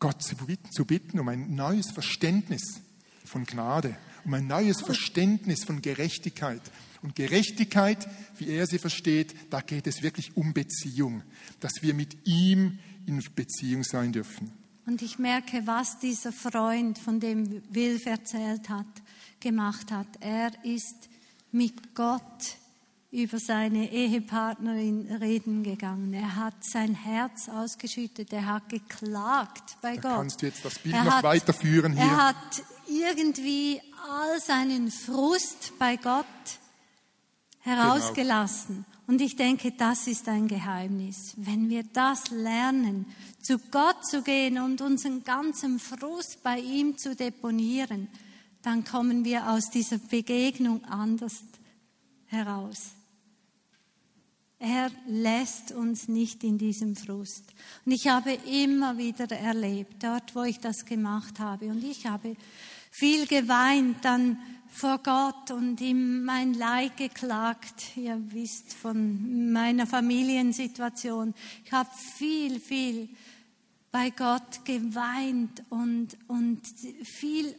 Gott 0.00 0.22
zu 0.22 0.36
bitten, 0.36 0.70
zu 0.70 0.84
bitten 0.84 1.18
um 1.18 1.28
ein 1.30 1.54
neues 1.54 1.92
Verständnis 1.92 2.82
von 3.24 3.46
Gnade, 3.46 3.96
um 4.24 4.34
ein 4.34 4.46
neues 4.46 4.80
Verständnis 4.80 5.64
von 5.64 5.82
Gerechtigkeit. 5.82 6.62
Und 7.02 7.14
Gerechtigkeit, 7.16 8.06
wie 8.38 8.48
er 8.48 8.66
sie 8.66 8.78
versteht, 8.78 9.34
da 9.50 9.60
geht 9.62 9.86
es 9.86 10.02
wirklich 10.02 10.36
um 10.36 10.52
Beziehung, 10.52 11.22
dass 11.60 11.72
wir 11.80 11.94
mit 11.94 12.26
ihm 12.26 12.78
in 13.06 13.24
Beziehung 13.34 13.82
sein 13.84 14.12
dürfen. 14.12 14.52
Und 14.86 15.02
ich 15.02 15.18
merke, 15.18 15.62
was 15.66 15.98
dieser 15.98 16.32
Freund, 16.32 16.98
von 16.98 17.20
dem 17.20 17.62
Wilf 17.70 18.06
erzählt 18.06 18.68
hat, 18.68 18.86
gemacht 19.40 19.90
hat. 19.92 20.08
Er 20.20 20.50
ist 20.64 21.08
mit 21.52 21.94
Gott 21.94 22.56
über 23.12 23.38
seine 23.38 23.90
Ehepartnerin 23.90 25.06
reden 25.20 25.62
gegangen. 25.64 26.12
Er 26.12 26.36
hat 26.36 26.54
sein 26.64 26.94
Herz 26.94 27.48
ausgeschüttet. 27.48 28.32
Er 28.32 28.46
hat 28.46 28.68
geklagt 28.68 29.76
bei 29.82 29.96
Da 29.96 30.00
Gott. 30.02 30.16
kannst 30.18 30.42
du 30.42 30.46
jetzt 30.46 30.64
das 30.64 30.78
Bild 30.78 30.94
Er 30.94 31.04
noch 31.04 31.12
hat- 31.14 31.24
weiterführen 31.24 31.92
hier. 31.94 32.02
Er 32.02 32.28
hat 32.28 32.62
irgendwie 32.88 33.80
all 34.08 34.40
seinen 34.40 34.90
Frust 34.90 35.72
bei 35.78 35.96
Gott 35.96 36.26
herausgelassen. 37.60 38.84
Und 39.06 39.20
ich 39.20 39.36
denke, 39.36 39.72
das 39.72 40.06
ist 40.06 40.28
ein 40.28 40.46
Geheimnis. 40.48 41.34
Wenn 41.36 41.68
wir 41.68 41.82
das 41.82 42.30
lernen, 42.30 43.06
zu 43.42 43.58
Gott 43.58 44.06
zu 44.06 44.22
gehen 44.22 44.58
und 44.58 44.80
unseren 44.80 45.24
ganzen 45.24 45.78
Frust 45.78 46.42
bei 46.42 46.60
ihm 46.60 46.96
zu 46.96 47.16
deponieren, 47.16 48.08
dann 48.62 48.84
kommen 48.84 49.24
wir 49.24 49.50
aus 49.50 49.70
dieser 49.70 49.98
Begegnung 49.98 50.84
anders 50.84 51.42
heraus. 52.26 52.92
Er 54.58 54.90
lässt 55.06 55.72
uns 55.72 56.06
nicht 56.06 56.44
in 56.44 56.58
diesem 56.58 56.94
Frust. 56.94 57.44
Und 57.86 57.92
ich 57.92 58.08
habe 58.08 58.32
immer 58.32 58.98
wieder 58.98 59.30
erlebt, 59.30 60.04
dort 60.04 60.34
wo 60.34 60.42
ich 60.42 60.60
das 60.60 60.84
gemacht 60.84 61.40
habe, 61.40 61.66
und 61.66 61.82
ich 61.82 62.06
habe 62.06 62.36
viel 62.90 63.26
geweint 63.26 64.04
dann 64.04 64.38
vor 64.68 64.98
Gott 64.98 65.50
und 65.50 65.80
ihm 65.80 66.24
mein 66.24 66.54
Leid 66.54 66.96
geklagt. 66.96 67.96
Ihr 67.96 68.20
wisst 68.32 68.72
von 68.72 69.52
meiner 69.52 69.86
Familiensituation. 69.86 71.34
Ich 71.64 71.72
habe 71.72 71.90
viel, 72.16 72.60
viel 72.60 73.08
bei 73.90 74.10
Gott 74.10 74.64
geweint 74.64 75.64
und, 75.70 76.16
und 76.28 76.60
viel 77.02 77.54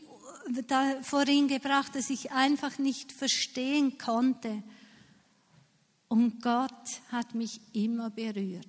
da 0.67 1.01
vor 1.01 1.27
ihn 1.27 1.47
gebracht, 1.47 1.95
dass 1.95 2.09
ich 2.09 2.31
einfach 2.31 2.77
nicht 2.79 3.11
verstehen 3.11 3.97
konnte. 3.97 4.63
Und 6.07 6.41
Gott 6.41 7.01
hat 7.11 7.35
mich 7.35 7.61
immer 7.73 8.09
berührt. 8.09 8.65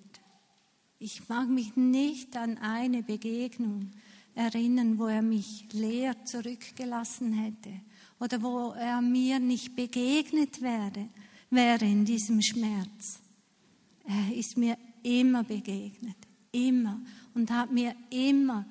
Ich 0.98 1.28
mag 1.28 1.48
mich 1.48 1.76
nicht 1.76 2.36
an 2.36 2.58
eine 2.58 3.02
Begegnung 3.02 3.90
erinnern, 4.34 4.98
wo 4.98 5.06
er 5.06 5.22
mich 5.22 5.66
leer 5.72 6.24
zurückgelassen 6.24 7.32
hätte 7.32 7.80
oder 8.18 8.42
wo 8.42 8.72
er 8.72 9.00
mir 9.00 9.38
nicht 9.38 9.76
begegnet 9.76 10.62
wäre, 10.62 11.08
wäre 11.50 11.84
in 11.84 12.04
diesem 12.04 12.40
Schmerz. 12.40 13.20
Er 14.06 14.34
ist 14.34 14.56
mir 14.56 14.76
immer 15.02 15.44
begegnet, 15.44 16.16
immer 16.50 17.00
und 17.34 17.50
hat 17.50 17.70
mir 17.70 17.94
immer 18.10 18.66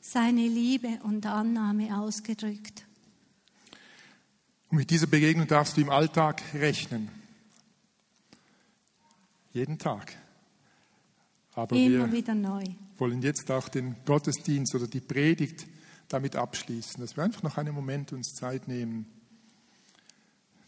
seine 0.00 0.46
Liebe 0.48 1.00
und 1.04 1.24
Annahme 1.26 1.96
ausgedrückt. 1.98 2.84
Und 4.68 4.78
mit 4.78 4.90
dieser 4.90 5.06
Begegnung 5.06 5.46
darfst 5.46 5.76
du 5.76 5.82
im 5.82 5.90
Alltag 5.90 6.42
rechnen. 6.54 7.08
Jeden 9.52 9.78
Tag. 9.78 10.16
Aber 11.54 11.76
Immer 11.76 12.06
wir 12.06 12.12
wieder 12.12 12.34
neu. 12.34 12.64
wollen 12.98 13.22
jetzt 13.22 13.50
auch 13.50 13.68
den 13.68 13.96
Gottesdienst 14.06 14.74
oder 14.74 14.86
die 14.86 15.00
Predigt 15.00 15.66
damit 16.08 16.36
abschließen, 16.36 17.00
dass 17.00 17.16
wir 17.16 17.24
einfach 17.24 17.42
noch 17.42 17.58
einen 17.58 17.74
Moment 17.74 18.12
uns 18.12 18.32
Zeit 18.34 18.68
nehmen, 18.68 19.06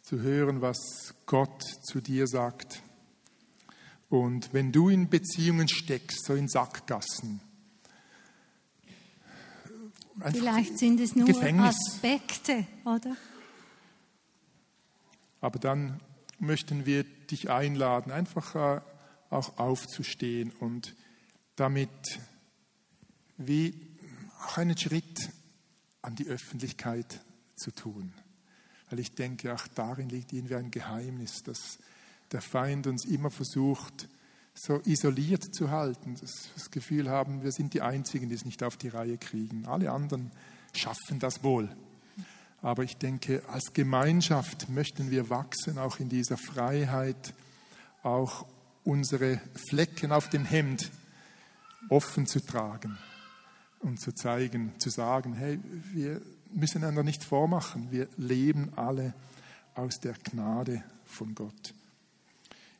zu 0.02 0.20
hören, 0.20 0.60
was 0.60 1.14
Gott 1.26 1.62
zu 1.84 2.00
dir 2.00 2.26
sagt. 2.26 2.82
Und 4.10 4.52
wenn 4.52 4.72
du 4.72 4.90
in 4.90 5.08
Beziehungen 5.08 5.68
steckst, 5.68 6.24
so 6.26 6.34
in 6.34 6.48
Sackgassen, 6.48 7.40
Vielleicht 10.30 10.78
sind 10.78 11.00
es 11.00 11.16
nur 11.16 11.26
Gefängnis. 11.26 11.74
Aspekte, 11.76 12.66
oder? 12.84 13.16
Aber 15.40 15.58
dann 15.58 16.00
möchten 16.38 16.86
wir 16.86 17.02
dich 17.04 17.50
einladen, 17.50 18.12
einfach 18.12 18.54
äh, 18.54 18.80
auch 19.34 19.58
aufzustehen 19.58 20.50
und 20.60 20.94
damit 21.56 22.20
wie 23.36 23.74
auch 24.42 24.58
einen 24.58 24.76
Schritt 24.76 25.30
an 26.02 26.14
die 26.14 26.26
Öffentlichkeit 26.26 27.20
zu 27.56 27.70
tun. 27.70 28.12
Weil 28.90 29.00
ich 29.00 29.14
denke, 29.14 29.54
auch 29.54 29.66
darin 29.68 30.08
liegt 30.08 30.32
irgendwie 30.32 30.56
ein 30.56 30.70
Geheimnis, 30.70 31.42
dass 31.42 31.78
der 32.32 32.42
Feind 32.42 32.86
uns 32.86 33.04
immer 33.04 33.30
versucht, 33.30 34.08
so 34.54 34.80
isoliert 34.84 35.54
zu 35.54 35.70
halten, 35.70 36.14
dass 36.14 36.44
wir 36.44 36.54
das 36.54 36.70
Gefühl 36.70 37.10
haben, 37.10 37.42
wir 37.42 37.50
sind 37.50 37.74
die 37.74 37.82
Einzigen, 37.82 38.28
die 38.28 38.34
es 38.34 38.44
nicht 38.44 38.62
auf 38.62 38.76
die 38.76 38.88
Reihe 38.88 39.18
kriegen. 39.18 39.66
Alle 39.66 39.90
anderen 39.90 40.30
schaffen 40.72 41.18
das 41.18 41.42
wohl. 41.42 41.74
Aber 42.62 42.84
ich 42.84 42.96
denke, 42.96 43.42
als 43.48 43.72
Gemeinschaft 43.72 44.68
möchten 44.68 45.10
wir 45.10 45.28
wachsen, 45.28 45.78
auch 45.78 45.98
in 45.98 46.08
dieser 46.08 46.36
Freiheit, 46.36 47.34
auch 48.02 48.46
unsere 48.84 49.40
Flecken 49.68 50.12
auf 50.12 50.28
dem 50.30 50.44
Hemd 50.44 50.90
offen 51.88 52.26
zu 52.26 52.40
tragen 52.40 52.98
und 53.80 54.00
zu 54.00 54.12
zeigen, 54.12 54.72
zu 54.78 54.90
sagen, 54.90 55.34
hey, 55.34 55.58
wir 55.92 56.20
müssen 56.52 56.78
einander 56.78 57.02
nicht 57.02 57.24
vormachen, 57.24 57.90
wir 57.90 58.08
leben 58.16 58.72
alle 58.76 59.14
aus 59.74 60.00
der 60.00 60.14
Gnade 60.14 60.82
von 61.04 61.34
Gott. 61.34 61.74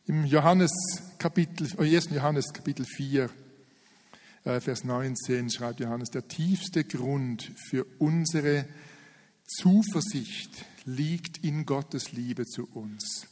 Im 0.07 0.25
Johannes 0.25 0.73
Kapitel, 1.19 1.69
äh, 1.79 1.97
1. 1.97 2.11
Johannes 2.11 2.53
Kapitel 2.53 2.85
4, 2.85 3.31
äh, 4.45 4.61
Vers 4.61 4.85
19 4.85 5.51
schreibt 5.51 5.81
Johannes, 5.81 6.11
der 6.11 6.29
tiefste 6.29 6.85
Grund 6.85 7.51
für 7.69 7.87
unsere 7.99 8.67
Zuversicht 9.47 10.64
liegt 10.85 11.38
in 11.38 11.67
Gottes 11.67 12.12
Liebe 12.12 12.47
zu 12.47 12.67
uns. 12.67 13.27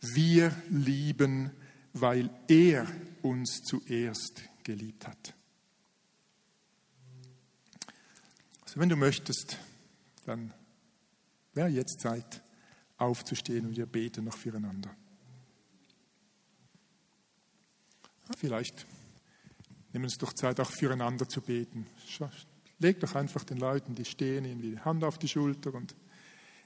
Wir 0.00 0.54
lieben, 0.70 1.50
weil 1.94 2.28
er 2.48 2.86
uns 3.22 3.62
zuerst 3.62 4.42
geliebt 4.64 5.06
hat. 5.06 5.34
Also 8.62 8.80
wenn 8.80 8.88
du 8.88 8.96
möchtest, 8.96 9.58
dann 10.26 10.52
wäre 11.54 11.68
jetzt 11.68 12.00
Zeit, 12.00 12.42
aufzustehen 12.96 13.66
und 13.66 13.76
wir 13.76 13.86
beten 13.86 14.24
noch 14.24 14.36
füreinander. 14.36 14.94
Vielleicht 18.38 18.86
nehmen 19.92 20.04
wir 20.04 20.08
uns 20.08 20.18
doch 20.18 20.32
Zeit, 20.32 20.58
auch 20.60 20.70
füreinander 20.70 21.28
zu 21.28 21.40
beten. 21.40 21.86
Legt 22.78 23.02
doch 23.02 23.14
einfach 23.14 23.44
den 23.44 23.58
Leuten, 23.58 23.94
die 23.94 24.04
stehen, 24.04 24.44
irgendwie 24.44 24.70
die 24.70 24.80
Hand 24.80 25.04
auf 25.04 25.18
die 25.18 25.28
Schulter 25.28 25.74
und 25.74 25.94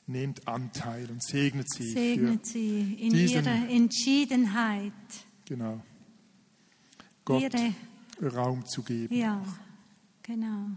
nehmt 0.09 0.47
Anteil 0.49 1.11
und 1.11 1.23
segnet 1.23 1.69
sie. 1.73 1.93
Segnet 1.93 2.47
sie 2.47 2.95
in 2.95 3.13
diesen- 3.13 3.45
ihrer 3.45 3.69
Entschiedenheit. 3.69 4.93
genau. 5.45 5.81
Gott 7.25 7.43
Ihre, 7.43 7.75
Raum 8.35 8.65
zu 8.67 8.83
geben. 8.83 9.15
ja, 9.15 9.45
genau. 10.23 10.71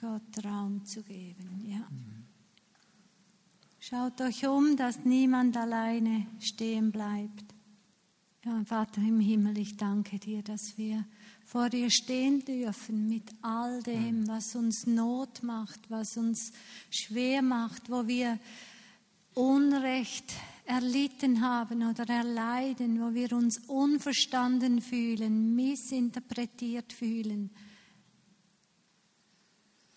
Gott 0.00 0.44
Raum 0.44 0.84
zu 0.84 1.02
geben, 1.02 1.62
ja. 1.66 1.86
Schaut 3.78 4.20
euch 4.20 4.46
um, 4.46 4.76
dass 4.76 5.04
niemand 5.04 5.56
alleine 5.56 6.26
stehen 6.40 6.90
bleibt. 6.90 7.44
Ja, 8.44 8.62
Vater 8.64 9.00
im 9.00 9.20
Himmel, 9.20 9.56
ich 9.58 9.76
danke 9.76 10.18
dir, 10.18 10.42
dass 10.42 10.76
wir 10.76 11.04
vor 11.44 11.68
dir 11.68 11.90
stehen 11.90 12.44
dürfen 12.44 13.08
mit 13.08 13.30
all 13.42 13.82
dem, 13.82 14.26
was 14.26 14.54
uns 14.56 14.86
Not 14.86 15.42
macht, 15.42 15.90
was 15.90 16.16
uns 16.16 16.52
schwer 16.90 17.42
macht, 17.42 17.90
wo 17.90 18.06
wir 18.06 18.38
Unrecht 19.34 20.32
erlitten 20.64 21.40
haben 21.40 21.88
oder 21.88 22.08
erleiden, 22.08 23.00
wo 23.00 23.12
wir 23.14 23.32
uns 23.32 23.58
unverstanden 23.66 24.80
fühlen, 24.80 25.54
missinterpretiert 25.54 26.92
fühlen. 26.92 27.50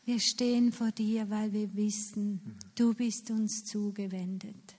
Wir 0.04 0.20
stehen 0.20 0.72
vor 0.72 0.92
dir, 0.92 1.30
weil 1.30 1.52
wir 1.54 1.76
wissen, 1.76 2.58
du 2.76 2.94
bist 2.94 3.30
uns 3.30 3.66
zugewendet. 3.66 4.76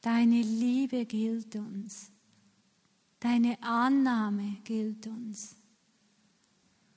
Deine 0.00 0.40
Liebe 0.40 1.04
gilt 1.06 1.54
uns. 1.56 2.10
Deine 3.20 3.62
Annahme 3.62 4.58
gilt 4.64 5.06
uns. 5.06 5.57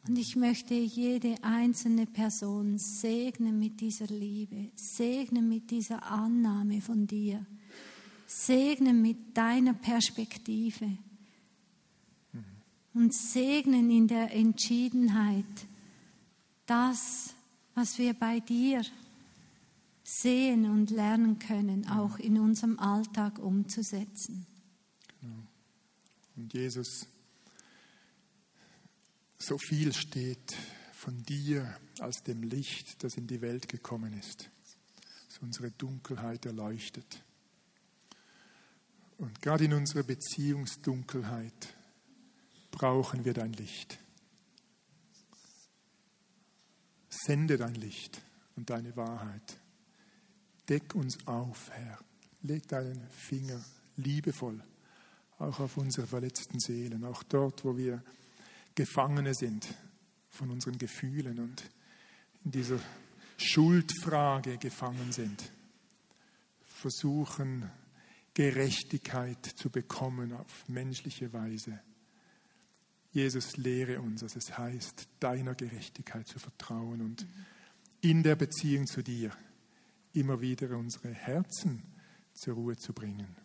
Und 0.07 0.17
ich 0.17 0.35
möchte 0.35 0.73
jede 0.73 1.35
einzelne 1.43 2.07
Person 2.07 2.77
segnen 2.79 3.59
mit 3.59 3.81
dieser 3.81 4.07
Liebe, 4.07 4.71
segnen 4.75 5.47
mit 5.47 5.69
dieser 5.69 6.03
Annahme 6.03 6.81
von 6.81 7.05
dir, 7.05 7.45
segnen 8.25 9.01
mit 9.01 9.37
deiner 9.37 9.73
Perspektive 9.73 10.97
und 12.93 13.13
segnen 13.13 13.89
in 13.91 14.07
der 14.07 14.33
Entschiedenheit 14.33 15.45
das, 16.65 17.33
was 17.75 17.97
wir 17.97 18.13
bei 18.13 18.39
dir 18.39 18.81
sehen 20.03 20.65
und 20.65 20.89
lernen 20.89 21.39
können, 21.39 21.87
auch 21.87 22.17
in 22.17 22.39
unserem 22.39 22.79
Alltag 22.79 23.39
umzusetzen. 23.39 24.45
Genau. 25.21 25.35
Und 26.35 26.53
Jesus, 26.53 27.07
so 29.41 29.57
viel 29.57 29.93
steht 29.93 30.55
von 30.93 31.23
dir 31.23 31.75
als 31.99 32.23
dem 32.23 32.43
Licht, 32.43 33.03
das 33.03 33.15
in 33.15 33.27
die 33.27 33.41
Welt 33.41 33.67
gekommen 33.67 34.13
ist, 34.13 34.49
das 35.27 35.39
unsere 35.39 35.71
Dunkelheit 35.71 36.45
erleuchtet. 36.45 37.23
Und 39.17 39.41
gerade 39.41 39.65
in 39.65 39.73
unserer 39.73 40.03
Beziehungsdunkelheit 40.03 41.73
brauchen 42.71 43.25
wir 43.25 43.33
dein 43.33 43.53
Licht. 43.53 43.97
Sende 47.09 47.57
dein 47.57 47.75
Licht 47.75 48.21
und 48.55 48.69
deine 48.69 48.95
Wahrheit. 48.95 49.57
Deck 50.69 50.95
uns 50.95 51.27
auf, 51.27 51.69
Herr. 51.71 51.99
Leg 52.41 52.67
deinen 52.67 53.07
Finger 53.09 53.63
liebevoll 53.97 54.63
auch 55.41 55.59
auf 55.59 55.77
unsere 55.77 56.05
verletzten 56.05 56.59
Seelen, 56.59 57.03
auch 57.03 57.23
dort, 57.23 57.65
wo 57.65 57.75
wir 57.75 58.03
Gefangene 58.75 59.33
sind 59.33 59.73
von 60.29 60.49
unseren 60.49 60.77
Gefühlen 60.77 61.39
und 61.39 61.69
in 62.43 62.51
dieser 62.51 62.79
Schuldfrage 63.37 64.57
gefangen 64.57 65.11
sind, 65.11 65.51
versuchen 66.63 67.69
Gerechtigkeit 68.33 69.45
zu 69.45 69.69
bekommen 69.69 70.33
auf 70.33 70.67
menschliche 70.69 71.33
Weise. 71.33 71.79
Jesus 73.11 73.57
lehre 73.57 73.99
uns, 73.99 74.21
dass 74.21 74.35
es 74.35 74.57
heißt, 74.57 75.07
deiner 75.19 75.53
Gerechtigkeit 75.53 76.27
zu 76.27 76.39
vertrauen 76.39 77.01
und 77.01 77.27
in 77.99 78.23
der 78.23 78.35
Beziehung 78.35 78.87
zu 78.87 79.03
dir 79.03 79.31
immer 80.13 80.39
wieder 80.39 80.77
unsere 80.77 81.13
Herzen 81.13 81.83
zur 82.33 82.55
Ruhe 82.55 82.77
zu 82.77 82.93
bringen. 82.93 83.35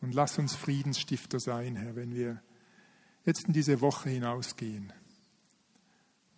Und 0.00 0.14
lass 0.14 0.38
uns 0.38 0.54
Friedensstifter 0.54 1.38
sein, 1.38 1.76
Herr, 1.76 1.96
wenn 1.96 2.14
wir 2.14 2.42
jetzt 3.26 3.46
in 3.46 3.52
diese 3.52 3.80
Woche 3.80 4.08
hinausgehen. 4.08 4.92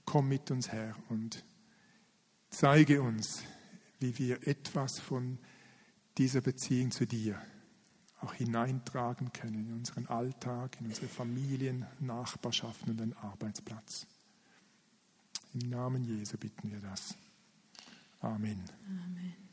Komm 0.05 0.28
mit 0.28 0.51
uns, 0.51 0.68
Herr, 0.68 0.97
und 1.11 1.45
zeige 2.51 3.03
uns, 3.03 3.43
wie 4.01 4.18
wir 4.18 4.47
etwas 4.47 4.99
von 4.99 5.39
dieser 6.16 6.41
Beziehung 6.41 6.91
zu 6.91 7.07
dir 7.07 7.41
auch 8.20 8.34
hineintragen 8.34 9.32
können 9.32 9.68
in 9.68 9.72
unseren 9.72 10.07
Alltag, 10.07 10.76
in 10.80 10.86
unsere 10.86 11.07
Familien, 11.07 11.86
Nachbarschaften 12.01 12.91
und 12.91 12.97
den 12.99 13.12
Arbeitsplatz. 13.14 14.07
Im 15.55 15.70
Namen 15.70 16.05
Jesu 16.05 16.36
bitten 16.36 16.70
wir 16.70 16.80
das. 16.80 17.14
Amen. 18.20 18.64
Amen. 18.89 19.48